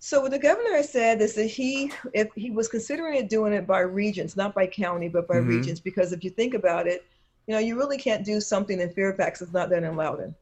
So 0.00 0.20
what 0.20 0.32
the 0.32 0.38
governor 0.38 0.74
has 0.74 0.90
said 0.90 1.20
is 1.20 1.34
that 1.34 1.46
he 1.46 1.92
if 2.12 2.28
he 2.34 2.50
was 2.50 2.68
considering 2.68 3.14
it 3.16 3.28
doing 3.28 3.52
it 3.52 3.66
by 3.66 3.80
regions, 3.80 4.36
not 4.36 4.52
by 4.54 4.66
county, 4.66 5.08
but 5.08 5.28
by 5.28 5.36
mm-hmm. 5.36 5.58
regions, 5.58 5.78
because 5.78 6.12
if 6.12 6.24
you 6.24 6.30
think 6.30 6.54
about 6.54 6.88
it, 6.88 7.04
you 7.46 7.54
know, 7.54 7.60
you 7.60 7.76
really 7.76 7.98
can't 7.98 8.24
do 8.24 8.40
something 8.40 8.80
in 8.80 8.90
Fairfax 8.90 9.40
that's 9.40 9.52
not 9.52 9.70
done 9.70 9.84
in 9.84 9.96
Loudoun 9.96 10.34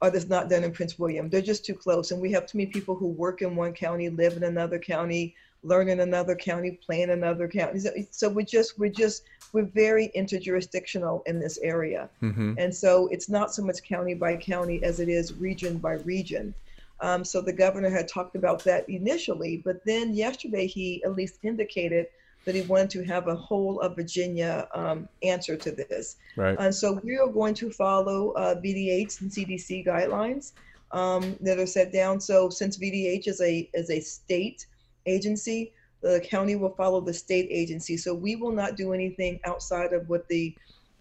or 0.00 0.10
that's 0.10 0.28
not 0.28 0.48
done 0.48 0.64
in 0.64 0.72
Prince 0.72 0.98
William. 0.98 1.28
They're 1.28 1.40
just 1.40 1.64
too 1.64 1.74
close. 1.74 2.10
And 2.10 2.20
we 2.20 2.32
have 2.32 2.46
too 2.46 2.58
many 2.58 2.70
people 2.70 2.94
who 2.94 3.06
work 3.06 3.40
in 3.42 3.54
one 3.54 3.72
county, 3.72 4.08
live 4.08 4.36
in 4.36 4.42
another 4.42 4.78
county, 4.78 5.36
learn 5.62 5.88
in 5.88 6.00
another 6.00 6.34
county, 6.34 6.72
play 6.84 7.02
in 7.02 7.10
another 7.10 7.48
county. 7.48 7.80
So 8.10 8.28
we're 8.28 8.44
just, 8.44 8.78
we're 8.78 8.90
just, 8.90 9.24
we're 9.52 9.62
very 9.62 10.10
interjurisdictional 10.16 11.22
in 11.26 11.38
this 11.38 11.58
area. 11.58 12.08
Mm-hmm. 12.22 12.54
And 12.58 12.74
so 12.74 13.08
it's 13.08 13.28
not 13.28 13.54
so 13.54 13.62
much 13.62 13.82
county 13.82 14.14
by 14.14 14.36
county 14.36 14.82
as 14.82 15.00
it 15.00 15.08
is 15.08 15.34
region 15.34 15.78
by 15.78 15.94
region. 15.94 16.54
Um, 17.00 17.24
so 17.24 17.40
the 17.40 17.52
governor 17.52 17.90
had 17.90 18.08
talked 18.08 18.36
about 18.36 18.62
that 18.64 18.88
initially, 18.88 19.60
but 19.64 19.84
then 19.84 20.14
yesterday 20.14 20.66
he 20.66 21.02
at 21.04 21.14
least 21.14 21.38
indicated 21.42 22.06
that 22.44 22.54
he 22.54 22.62
wanted 22.62 22.90
to 22.90 23.04
have 23.04 23.28
a 23.28 23.34
whole 23.34 23.80
of 23.80 23.94
Virginia 23.96 24.68
um, 24.74 25.08
answer 25.22 25.56
to 25.56 25.70
this. 25.70 26.16
Right. 26.36 26.56
And 26.58 26.74
so 26.74 27.00
we 27.02 27.16
are 27.18 27.28
going 27.28 27.54
to 27.54 27.70
follow 27.70 28.30
uh, 28.32 28.56
VDH 28.56 29.20
and 29.20 29.30
CDC 29.30 29.86
guidelines 29.86 30.52
um, 30.92 31.36
that 31.40 31.58
are 31.58 31.66
set 31.66 31.92
down. 31.92 32.20
So 32.20 32.48
since 32.50 32.78
VDH 32.78 33.28
is 33.28 33.40
a 33.40 33.68
is 33.74 33.90
a 33.90 34.00
state 34.00 34.66
agency, 35.06 35.72
the 36.00 36.20
county 36.20 36.56
will 36.56 36.74
follow 36.74 37.00
the 37.00 37.14
state 37.14 37.48
agency. 37.50 37.96
So 37.96 38.14
we 38.14 38.36
will 38.36 38.52
not 38.52 38.76
do 38.76 38.92
anything 38.92 39.40
outside 39.44 39.92
of 39.92 40.08
what 40.08 40.28
the 40.28 40.54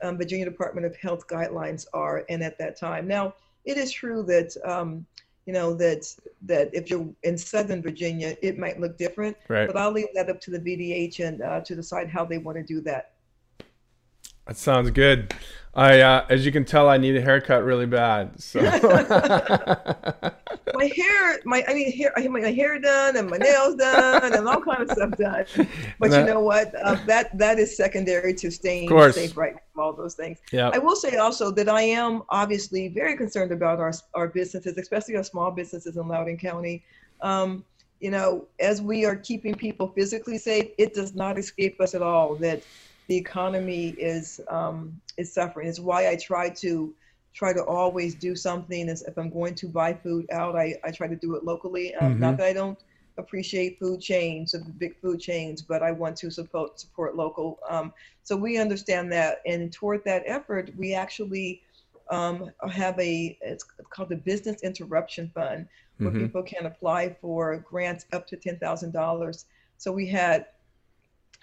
um, 0.04 0.18
Virginia 0.18 0.46
Department 0.46 0.86
of 0.86 0.96
Health 0.96 1.28
guidelines 1.28 1.86
are. 1.94 2.24
And 2.30 2.44
at 2.44 2.58
that 2.60 2.78
time, 2.78 3.08
now 3.08 3.34
it 3.66 3.78
is 3.78 3.92
true 3.92 4.24
that 4.24 4.56
um, 4.66 5.06
you 5.46 5.54
know 5.54 5.74
that 5.74 6.06
that 6.44 6.70
if 6.74 6.90
you're 6.90 7.08
in 7.24 7.38
Southern 7.38 7.82
Virginia, 7.82 8.36
it 8.42 8.58
might 8.58 8.80
look 8.80 8.98
different. 8.98 9.36
Right. 9.48 9.68
But 9.68 9.78
I'll 9.78 9.92
leave 9.92 10.08
that 10.14 10.30
up 10.30 10.40
to 10.42 10.52
the 10.52 10.60
VDH 10.60 11.26
and 11.26 11.42
uh, 11.42 11.62
to 11.62 11.76
decide 11.76 12.10
how 12.10 12.26
they 12.26 12.38
want 12.38 12.58
to 12.58 12.64
do 12.64 12.82
that. 12.82 13.14
That 14.48 14.58
sounds 14.58 14.92
good. 14.92 15.34
I, 15.74 16.02
uh, 16.02 16.26
as 16.30 16.46
you 16.46 16.52
can 16.52 16.66
tell, 16.66 16.90
I 16.90 16.98
need 16.98 17.16
a 17.16 17.22
haircut 17.22 17.64
really 17.64 17.86
bad. 17.86 18.42
So 18.42 18.60
my 18.62 18.70
hair, 20.94 21.40
my 21.46 21.64
I 21.66 21.74
need 21.74 21.92
hair, 21.94 22.12
I 22.18 22.22
need 22.22 22.28
my 22.28 22.42
hair 22.42 22.78
done 22.78 23.16
and 23.16 23.30
my 23.30 23.38
nails 23.38 23.76
done 23.76 24.34
and 24.34 24.48
all 24.50 24.62
kind 24.62 24.82
of 24.82 24.92
stuff 24.92 25.12
done. 25.12 25.46
But 25.98 26.12
that, 26.12 26.20
you 26.20 26.26
know 26.26 26.42
what? 26.42 26.76
Uh, 26.76 26.96
that 27.06 27.38
that 27.38 27.58
is 27.58 27.78
secondary 27.78 28.34
to 28.34 28.52
staying 28.52 28.90
safe 29.14 29.38
right 29.38 29.56
all 29.78 29.94
those 29.94 30.16
things. 30.16 30.40
Yeah. 30.52 30.72
I 30.74 30.78
will 30.78 30.98
say 30.98 31.16
also 31.16 31.52
that 31.52 31.70
I 31.70 31.84
am 31.84 32.24
obviously 32.30 32.90
very 32.90 33.16
concerned 33.16 33.54
about 33.54 33.80
our 33.80 33.94
our 34.14 34.28
businesses, 34.28 34.78
especially 34.78 35.16
our 35.16 35.24
small 35.24 35.52
businesses 35.52 35.96
in 35.96 36.06
Loudoun 36.06 36.38
County. 36.38 36.84
Um, 37.22 37.64
you 38.02 38.12
know, 38.12 38.48
as 38.60 38.82
we 38.82 39.06
are 39.06 39.16
keeping 39.16 39.54
people 39.56 39.88
physically 39.88 40.38
safe, 40.38 40.72
it 40.78 40.94
does 40.94 41.14
not 41.16 41.38
escape 41.38 41.80
us 41.80 41.94
at 41.96 42.02
all 42.02 42.36
that 42.36 42.62
the 43.08 43.18
economy 43.18 43.90
is 43.90 44.42
um, 44.50 45.00
is 45.18 45.34
suffering. 45.34 45.68
It's 45.68 45.80
why 45.80 46.10
I 46.10 46.16
try 46.16 46.50
to 46.50 46.94
try 47.34 47.54
to 47.54 47.64
always 47.64 48.16
do 48.16 48.36
something. 48.36 48.90
Is 48.90 49.02
if 49.04 49.18
I'm 49.18 49.30
going 49.30 49.56
to 49.56 49.68
buy 49.68 49.94
food 49.94 50.28
out, 50.32 50.56
I, 50.56 50.76
I 50.84 50.92
try 50.92 51.08
to 51.08 51.16
do 51.16 51.36
it 51.36 51.44
locally. 51.44 51.96
Um, 51.96 52.14
mm-hmm. 52.14 52.22
Not 52.22 52.38
that 52.38 52.48
I 52.48 52.54
don't 52.54 52.80
appreciate 53.18 53.80
food 53.80 54.02
chains, 54.02 54.54
the 54.54 54.60
big 54.60 55.00
food 55.02 55.20
chains, 55.20 55.62
but 55.62 55.84
I 55.84 55.92
want 55.92 56.16
to 56.18 56.32
support 56.32 56.80
support 56.80 57.16
local. 57.16 57.60
Um, 57.70 57.94
so 58.24 58.36
we 58.36 58.58
understand 58.58 59.12
that, 59.12 59.42
and 59.46 59.72
toward 59.72 60.04
that 60.06 60.24
effort, 60.26 60.72
we 60.78 60.94
actually 60.94 61.62
um, 62.10 62.52
have 62.70 63.00
a 63.00 63.38
it's 63.42 63.66
called 63.90 64.10
the 64.10 64.16
Business 64.16 64.62
Interruption 64.62 65.32
Fund, 65.34 65.68
where 65.98 66.10
mm-hmm. 66.10 66.26
people 66.26 66.44
can 66.44 66.66
apply 66.66 67.16
for 67.22 67.58
grants 67.58 68.06
up 68.14 68.28
to 68.28 68.36
ten 68.36 68.58
thousand 68.58 68.92
dollars. 68.92 69.46
So 69.78 69.92
we 69.92 70.08
had 70.08 70.46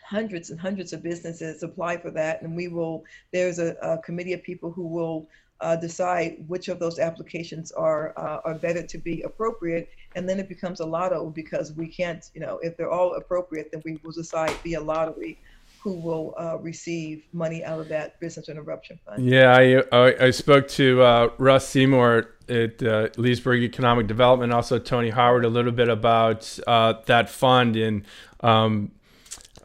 hundreds 0.09 0.51
and 0.51 0.59
hundreds 0.59 0.93
of 0.93 1.03
businesses 1.03 1.63
apply 1.63 1.99
for 1.99 2.11
that, 2.11 2.43
and 2.43 2.57
we 2.57 2.69
will. 2.69 3.05
There's 3.33 3.59
a, 3.59 3.77
a 3.83 3.99
committee 3.99 4.33
of 4.33 4.43
people 4.43 4.71
who 4.71 4.87
will 4.87 5.29
uh, 5.61 5.77
decide 5.77 6.45
which 6.47 6.69
of 6.69 6.79
those 6.79 6.99
applications 6.99 7.73
are 7.73 8.15
uh, 8.17 8.41
are 8.45 8.55
vetted 8.55 8.89
to 8.89 8.99
be 8.99 9.23
appropriate, 9.23 9.91
and 10.15 10.29
then 10.29 10.39
it 10.39 10.49
becomes 10.49 10.81
a 10.81 10.87
lotto 10.87 11.31
because 11.31 11.73
we 11.73 11.89
can't, 11.89 12.31
you 12.35 12.41
know, 12.41 12.59
if 12.63 12.77
they're 12.77 12.91
all 12.91 13.15
appropriate, 13.15 13.71
then 13.71 13.83
we 13.85 13.99
will 14.03 14.13
decide 14.13 14.51
via 14.63 14.81
lottery 14.81 15.39
who 15.81 15.93
will 15.93 16.35
uh, 16.39 16.59
receive 16.59 17.23
money 17.33 17.63
out 17.65 17.79
of 17.79 17.89
that 17.89 18.19
business 18.19 18.49
interruption 18.49 18.99
fund. 19.05 19.25
Yeah, 19.25 19.55
I 19.55 19.83
I, 19.93 20.27
I 20.27 20.31
spoke 20.31 20.69
to 20.69 21.03
uh, 21.03 21.29
Russ 21.39 21.69
Seymour 21.69 22.35
at 22.49 22.83
uh, 22.83 23.09
Leesburg 23.19 23.63
Economic 23.63 24.07
Development, 24.07 24.53
also 24.53 24.79
Tony 24.79 25.11
Howard, 25.11 25.45
a 25.45 25.51
little 25.51 25.73
bit 25.73 25.89
about 25.89 26.59
uh, 26.67 26.95
that 27.07 27.29
fund 27.29 27.77
and. 27.77 28.05
Um, 28.41 28.93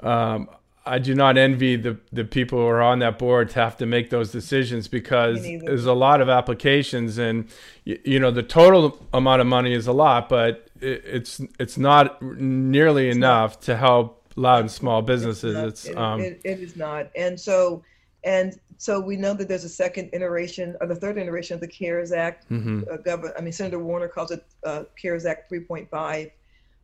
um, 0.03 0.49
I 0.85 0.99
do 0.99 1.15
not 1.15 1.37
envy 1.37 1.77
the, 1.77 1.97
the 2.11 2.25
people 2.25 2.59
who 2.59 2.65
are 2.65 2.81
on 2.81 2.99
that 2.99 3.17
board 3.17 3.49
to 3.51 3.59
have 3.59 3.77
to 3.77 3.85
make 3.85 4.09
those 4.09 4.31
decisions 4.31 4.89
because 4.89 5.41
there's 5.41 5.85
a 5.85 5.93
lot 5.93 6.19
of 6.19 6.27
applications 6.27 7.17
and 7.17 7.47
you, 7.85 7.99
you, 8.03 8.19
know 8.19 8.31
the 8.31 8.43
total 8.43 8.99
amount 9.13 9.39
of 9.39 9.47
money 9.47 9.73
is 9.73 9.87
a 9.87 9.93
lot, 9.93 10.27
but 10.27 10.69
it, 10.81 11.01
it's 11.05 11.41
it's 11.57 11.77
not 11.77 12.21
nearly 12.21 13.07
it's 13.07 13.15
enough 13.15 13.53
not. 13.53 13.61
to 13.61 13.77
help 13.77 14.27
Loudoun 14.35 14.67
small 14.67 15.01
businesses. 15.01 15.55
It's, 15.55 15.85
it's 15.85 15.95
um, 15.95 16.19
it, 16.19 16.41
it 16.43 16.59
is 16.59 16.75
not, 16.75 17.09
and 17.15 17.39
so 17.39 17.81
and 18.25 18.59
so 18.77 18.99
we 18.99 19.15
know 19.15 19.33
that 19.33 19.47
there's 19.47 19.63
a 19.63 19.69
second 19.69 20.09
iteration 20.11 20.75
or 20.81 20.87
the 20.87 20.95
third 20.95 21.17
iteration 21.17 21.55
of 21.55 21.61
the 21.61 21.67
CARES 21.67 22.11
Act. 22.11 22.49
Mm-hmm. 22.49 22.83
Uh, 22.91 22.97
Governor, 22.97 23.33
I 23.37 23.41
mean 23.41 23.53
Senator 23.53 23.79
Warner 23.79 24.09
calls 24.09 24.31
it 24.31 24.45
uh, 24.65 24.83
CARES 25.01 25.25
Act 25.25 25.49
3.5. 25.49 26.31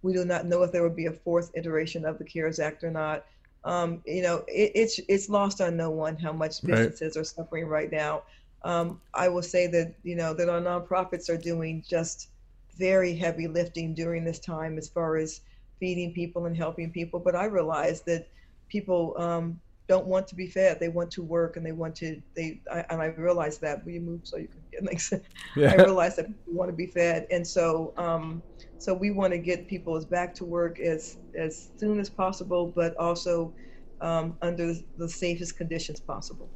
We 0.01 0.13
do 0.13 0.25
not 0.25 0.45
know 0.45 0.63
if 0.63 0.71
there 0.71 0.83
will 0.83 0.89
be 0.89 1.07
a 1.07 1.12
fourth 1.12 1.51
iteration 1.55 2.05
of 2.05 2.17
the 2.17 2.23
CARES 2.23 2.59
Act 2.59 2.83
or 2.83 2.91
not 2.91 3.25
um, 3.63 4.01
you 4.05 4.21
know, 4.21 4.43
it, 4.47 4.71
it's 4.75 4.99
it's 5.07 5.29
lost 5.29 5.62
on 5.62 5.75
no 5.75 5.89
one 5.89 6.15
how 6.15 6.31
much 6.31 6.62
businesses 6.62 7.15
right. 7.15 7.21
are 7.21 7.25
suffering 7.25 7.67
right 7.67 7.91
now. 7.91 8.23
Um, 8.63 9.01
I 9.13 9.27
will 9.29 9.41
say 9.41 9.67
that 9.67 9.93
you 10.03 10.15
know 10.15 10.33
that 10.33 10.49
our 10.49 10.62
nonprofits 10.62 11.29
are 11.29 11.38
doing 11.38 11.83
just 11.88 12.29
very 12.77 13.15
heavy 13.15 13.47
lifting 13.47 13.93
during 13.93 14.23
this 14.23 14.39
time 14.39 14.77
as 14.77 14.88
far 14.88 15.17
as 15.17 15.41
feeding 15.79 16.13
people 16.13 16.45
and 16.45 16.55
helping 16.55 16.91
people. 16.91 17.19
But 17.19 17.35
I 17.35 17.45
realize 17.45 18.01
that 18.03 18.27
people 18.69 19.15
um, 19.17 19.59
don't 19.89 20.07
want 20.07 20.27
to 20.29 20.35
be 20.35 20.47
fed; 20.47 20.79
they 20.79 20.89
want 20.89 21.12
to 21.12 21.21
work 21.21 21.57
and 21.57 21.65
they 21.65 21.73
want 21.73 21.95
to. 21.97 22.21
They 22.35 22.62
I, 22.71 22.85
and 22.89 23.01
I 23.01 23.07
realize 23.07 23.57
that. 23.59 23.83
Will 23.83 23.91
you 23.91 24.01
move 24.01 24.21
so 24.23 24.38
you 24.38 24.47
can 24.47 24.62
get 24.71 24.83
next? 24.83 25.13
Yeah. 25.57 25.73
I 25.73 25.83
realize 25.83 26.15
that 26.15 26.27
people 26.27 26.53
want 26.53 26.69
to 26.69 26.75
be 26.75 26.88
fed, 26.88 27.27
and 27.29 27.45
so 27.45 27.93
um, 27.97 28.41
so 28.79 28.93
we 28.93 29.11
want 29.11 29.33
to 29.33 29.37
get 29.37 29.67
people 29.67 29.95
as 29.95 30.05
back 30.05 30.33
to 30.35 30.45
work 30.45 30.79
as 30.79 31.17
as 31.35 31.69
soon 31.77 31.99
as 31.99 32.09
possible, 32.09 32.71
but 32.73 32.95
also 32.97 33.53
um, 34.01 34.35
under 34.41 34.73
the 34.97 35.07
safest 35.07 35.57
conditions 35.57 35.99
possible. 35.99 36.49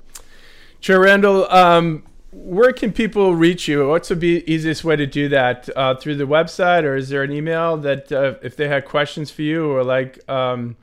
Chair 0.80 1.02
Randall, 1.02 1.50
um, 1.52 2.04
where 2.32 2.72
can 2.72 2.92
people 2.92 3.36
reach 3.36 3.68
you? 3.68 3.90
What's 3.90 4.10
the 4.10 4.44
easiest 4.48 4.84
way 4.84 4.96
to 4.96 5.06
do 5.06 5.30
that? 5.30 5.70
Uh, 5.76 5.96
through 5.96 6.16
the 6.16 6.26
website, 6.26 6.84
or 6.84 6.96
is 6.96 7.10
there 7.10 7.24
an 7.24 7.32
email 7.32 7.78
that 7.78 8.12
uh, 8.12 8.36
if 8.42 8.56
they 8.56 8.68
had 8.68 8.86
questions 8.86 9.30
for 9.30 9.42
you, 9.42 9.70
or 9.72 9.84
like 9.84 10.28
um, 10.30 10.78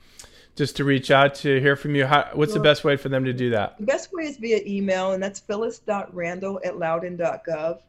just 0.55 0.75
to 0.77 0.83
reach 0.83 1.09
out 1.09 1.35
to 1.35 1.59
hear 1.59 1.75
from 1.75 1.95
you? 1.95 2.05
How, 2.05 2.29
what's 2.33 2.51
well, 2.51 2.61
the 2.61 2.63
best 2.63 2.83
way 2.83 2.97
for 2.97 3.09
them 3.09 3.25
to 3.25 3.33
do 3.33 3.49
that? 3.49 3.77
The 3.79 3.85
best 3.85 4.13
way 4.13 4.25
is 4.25 4.37
via 4.37 4.61
email, 4.65 5.13
and 5.13 5.21
that's 5.21 5.39
phyllis.randall 5.39 6.61
at 6.63 6.77
loudoun.gov 6.77 7.79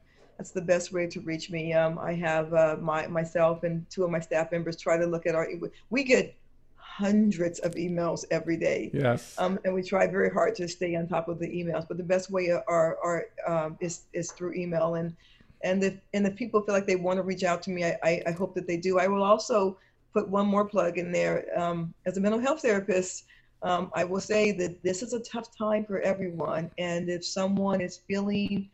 that's 0.42 0.50
the 0.50 0.60
best 0.60 0.92
way 0.92 1.06
to 1.06 1.20
reach 1.20 1.50
me. 1.50 1.72
Um, 1.72 2.00
I 2.00 2.14
have 2.14 2.52
uh, 2.52 2.76
my 2.80 3.06
myself 3.06 3.62
and 3.62 3.88
two 3.88 4.02
of 4.02 4.10
my 4.10 4.18
staff 4.18 4.50
members 4.50 4.76
try 4.76 4.98
to 4.98 5.06
look 5.06 5.24
at 5.24 5.36
our. 5.36 5.48
We 5.88 6.02
get 6.02 6.34
hundreds 6.76 7.60
of 7.60 7.74
emails 7.76 8.24
every 8.32 8.56
day. 8.56 8.90
Yes. 8.92 9.36
Um, 9.38 9.60
and 9.64 9.72
we 9.72 9.84
try 9.84 10.08
very 10.08 10.30
hard 10.30 10.56
to 10.56 10.66
stay 10.66 10.96
on 10.96 11.06
top 11.06 11.28
of 11.28 11.38
the 11.38 11.46
emails. 11.46 11.86
But 11.86 11.96
the 11.96 12.02
best 12.02 12.28
way 12.28 12.50
are, 12.50 12.64
are 12.68 13.26
um, 13.46 13.78
is 13.80 14.06
is 14.12 14.32
through 14.32 14.54
email. 14.54 14.96
And 14.96 15.14
and 15.62 15.84
if 15.84 15.94
and 16.12 16.26
if 16.26 16.34
people 16.34 16.60
feel 16.60 16.74
like 16.74 16.88
they 16.88 16.96
want 16.96 17.18
to 17.18 17.22
reach 17.22 17.44
out 17.44 17.62
to 17.62 17.70
me, 17.70 17.84
I, 17.84 17.96
I, 18.02 18.22
I 18.26 18.32
hope 18.32 18.52
that 18.56 18.66
they 18.66 18.76
do. 18.76 18.98
I 18.98 19.06
will 19.06 19.22
also 19.22 19.78
put 20.12 20.28
one 20.28 20.48
more 20.48 20.64
plug 20.64 20.98
in 20.98 21.12
there. 21.12 21.46
Um, 21.56 21.94
as 22.04 22.16
a 22.16 22.20
mental 22.20 22.40
health 22.40 22.62
therapist, 22.62 23.26
um, 23.62 23.92
I 23.94 24.02
will 24.02 24.20
say 24.20 24.50
that 24.50 24.82
this 24.82 25.04
is 25.04 25.12
a 25.12 25.20
tough 25.20 25.56
time 25.56 25.84
for 25.84 26.00
everyone. 26.00 26.68
And 26.78 27.08
if 27.08 27.24
someone 27.24 27.80
is 27.80 27.98
feeling 28.08 28.68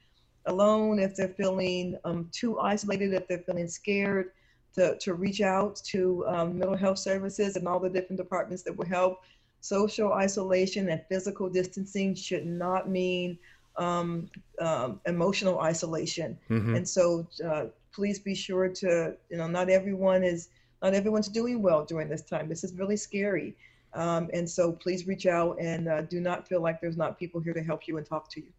alone, 0.48 0.98
if 0.98 1.14
they're 1.14 1.28
feeling 1.28 1.96
um, 2.04 2.28
too 2.32 2.58
isolated, 2.58 3.12
if 3.12 3.28
they're 3.28 3.38
feeling 3.38 3.68
scared, 3.68 4.32
to, 4.74 4.96
to 4.98 5.14
reach 5.14 5.40
out 5.40 5.76
to 5.86 6.24
um, 6.28 6.58
mental 6.58 6.76
health 6.76 6.98
services 6.98 7.56
and 7.56 7.66
all 7.66 7.80
the 7.80 7.88
different 7.88 8.18
departments 8.18 8.62
that 8.62 8.76
will 8.76 8.86
help. 8.86 9.22
Social 9.60 10.12
isolation 10.12 10.88
and 10.88 11.00
physical 11.08 11.48
distancing 11.48 12.14
should 12.14 12.46
not 12.46 12.88
mean 12.88 13.38
um, 13.76 14.28
um, 14.60 15.00
emotional 15.06 15.58
isolation. 15.60 16.38
Mm-hmm. 16.48 16.76
And 16.76 16.88
so 16.88 17.26
uh, 17.44 17.66
please 17.92 18.18
be 18.18 18.34
sure 18.34 18.68
to, 18.68 19.16
you 19.30 19.36
know, 19.36 19.48
not 19.48 19.68
everyone 19.68 20.22
is, 20.22 20.48
not 20.82 20.94
everyone's 20.94 21.28
doing 21.28 21.60
well 21.60 21.84
during 21.84 22.08
this 22.08 22.22
time. 22.22 22.48
This 22.48 22.62
is 22.62 22.72
really 22.74 22.96
scary. 22.96 23.56
Um, 23.94 24.28
and 24.32 24.48
so 24.48 24.70
please 24.70 25.06
reach 25.06 25.26
out 25.26 25.56
and 25.60 25.88
uh, 25.88 26.02
do 26.02 26.20
not 26.20 26.46
feel 26.46 26.60
like 26.60 26.80
there's 26.80 26.96
not 26.96 27.18
people 27.18 27.40
here 27.40 27.54
to 27.54 27.62
help 27.62 27.88
you 27.88 27.96
and 27.96 28.06
talk 28.06 28.30
to 28.30 28.40
you. 28.40 28.52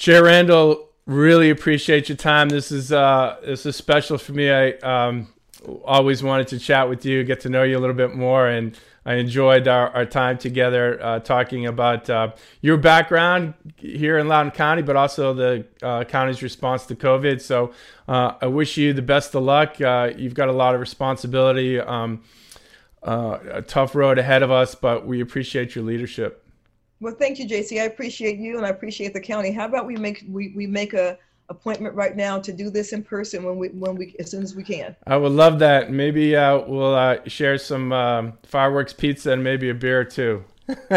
Chair 0.00 0.24
Randall, 0.24 0.88
really 1.04 1.50
appreciate 1.50 2.08
your 2.08 2.16
time. 2.16 2.48
This 2.48 2.72
is 2.72 2.90
uh, 2.90 3.36
this 3.44 3.66
is 3.66 3.76
special 3.76 4.16
for 4.16 4.32
me. 4.32 4.50
I 4.50 4.70
um, 4.78 5.28
always 5.84 6.22
wanted 6.22 6.48
to 6.48 6.58
chat 6.58 6.88
with 6.88 7.04
you, 7.04 7.22
get 7.22 7.40
to 7.40 7.50
know 7.50 7.64
you 7.64 7.76
a 7.76 7.80
little 7.80 7.94
bit 7.94 8.14
more, 8.14 8.48
and 8.48 8.74
I 9.04 9.16
enjoyed 9.16 9.68
our, 9.68 9.90
our 9.90 10.06
time 10.06 10.38
together 10.38 10.98
uh, 11.02 11.18
talking 11.18 11.66
about 11.66 12.08
uh, 12.08 12.32
your 12.62 12.78
background 12.78 13.52
here 13.76 14.16
in 14.16 14.26
Loudoun 14.26 14.52
County, 14.52 14.80
but 14.80 14.96
also 14.96 15.34
the 15.34 15.66
uh, 15.82 16.04
county's 16.04 16.42
response 16.42 16.86
to 16.86 16.96
COVID. 16.96 17.42
So 17.42 17.74
uh, 18.08 18.36
I 18.40 18.46
wish 18.46 18.78
you 18.78 18.94
the 18.94 19.02
best 19.02 19.34
of 19.34 19.42
luck. 19.42 19.82
Uh, 19.82 20.12
you've 20.16 20.32
got 20.32 20.48
a 20.48 20.52
lot 20.52 20.74
of 20.74 20.80
responsibility, 20.80 21.78
um, 21.78 22.22
uh, 23.02 23.38
a 23.50 23.60
tough 23.60 23.94
road 23.94 24.16
ahead 24.16 24.42
of 24.42 24.50
us, 24.50 24.74
but 24.74 25.06
we 25.06 25.20
appreciate 25.20 25.74
your 25.74 25.84
leadership. 25.84 26.42
Well, 27.00 27.14
thank 27.14 27.38
you, 27.38 27.48
JC. 27.48 27.80
I 27.80 27.84
appreciate 27.84 28.38
you 28.38 28.58
and 28.58 28.66
I 28.66 28.68
appreciate 28.68 29.14
the 29.14 29.20
county. 29.20 29.52
How 29.52 29.64
about 29.64 29.86
we 29.86 29.96
make 29.96 30.24
we, 30.28 30.52
we 30.54 30.66
make 30.66 30.92
a 30.94 31.18
appointment 31.50 31.94
right 31.94 32.16
now 32.16 32.38
to 32.38 32.52
do 32.52 32.70
this 32.70 32.92
in 32.92 33.02
person 33.02 33.42
when 33.42 33.56
we 33.58 33.68
when 33.68 33.96
we 33.96 34.14
as 34.18 34.30
soon 34.30 34.42
as 34.42 34.54
we 34.54 34.62
can. 34.62 34.96
I 35.06 35.16
would 35.16 35.32
love 35.32 35.58
that. 35.58 35.90
Maybe 35.90 36.34
uh, 36.34 36.60
we'll 36.60 36.94
uh, 36.94 37.18
share 37.26 37.58
some 37.58 37.92
um, 37.92 38.38
fireworks 38.44 38.92
pizza 38.92 39.32
and 39.32 39.44
maybe 39.44 39.68
a 39.68 39.74
beer 39.74 40.04
too. 40.04 40.44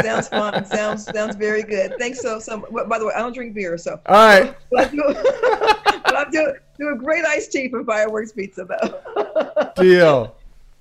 sounds 0.02 0.30
fun. 0.30 0.66
sounds 0.66 1.06
sounds 1.06 1.36
very 1.36 1.63
good. 1.63 1.96
Thanks 2.00 2.22
so 2.22 2.39
so. 2.39 2.60
By 2.88 3.00
the 3.00 3.08
way, 3.08 3.13
I 3.16 3.20
don't 3.20 3.34
drink 3.34 3.56
beer, 3.56 3.78
so. 3.78 4.00
All 4.06 4.16
right. 4.16 4.56
But 4.70 4.88
I 4.88 4.92
do, 4.92 5.04
but 6.04 6.16
I 6.16 6.26
do, 6.32 6.54
do 6.78 6.89
a 6.89 6.96
great 6.96 7.26
iced 7.26 7.52
tea 7.52 7.70
from 7.70 7.86
fireworks 7.86 8.32
pizza 8.32 8.66
though. 8.66 9.72
Deal. 9.76 10.36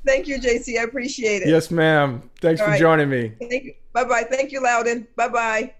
Thank 0.04 0.26
you, 0.26 0.38
JC. 0.40 0.78
I 0.78 0.82
appreciate 0.82 1.42
it. 1.42 1.48
Yes, 1.48 1.70
ma'am. 1.70 2.28
Thanks 2.40 2.60
All 2.60 2.66
for 2.66 2.72
right. 2.72 2.80
joining 2.80 3.08
me. 3.08 3.32
Thank 3.38 3.64
you. 3.64 3.74
Bye 3.92 4.04
bye. 4.04 4.24
Thank 4.24 4.52
you, 4.52 4.60
Loudoun. 4.60 5.06
Bye 5.16 5.28
bye. 5.28 5.74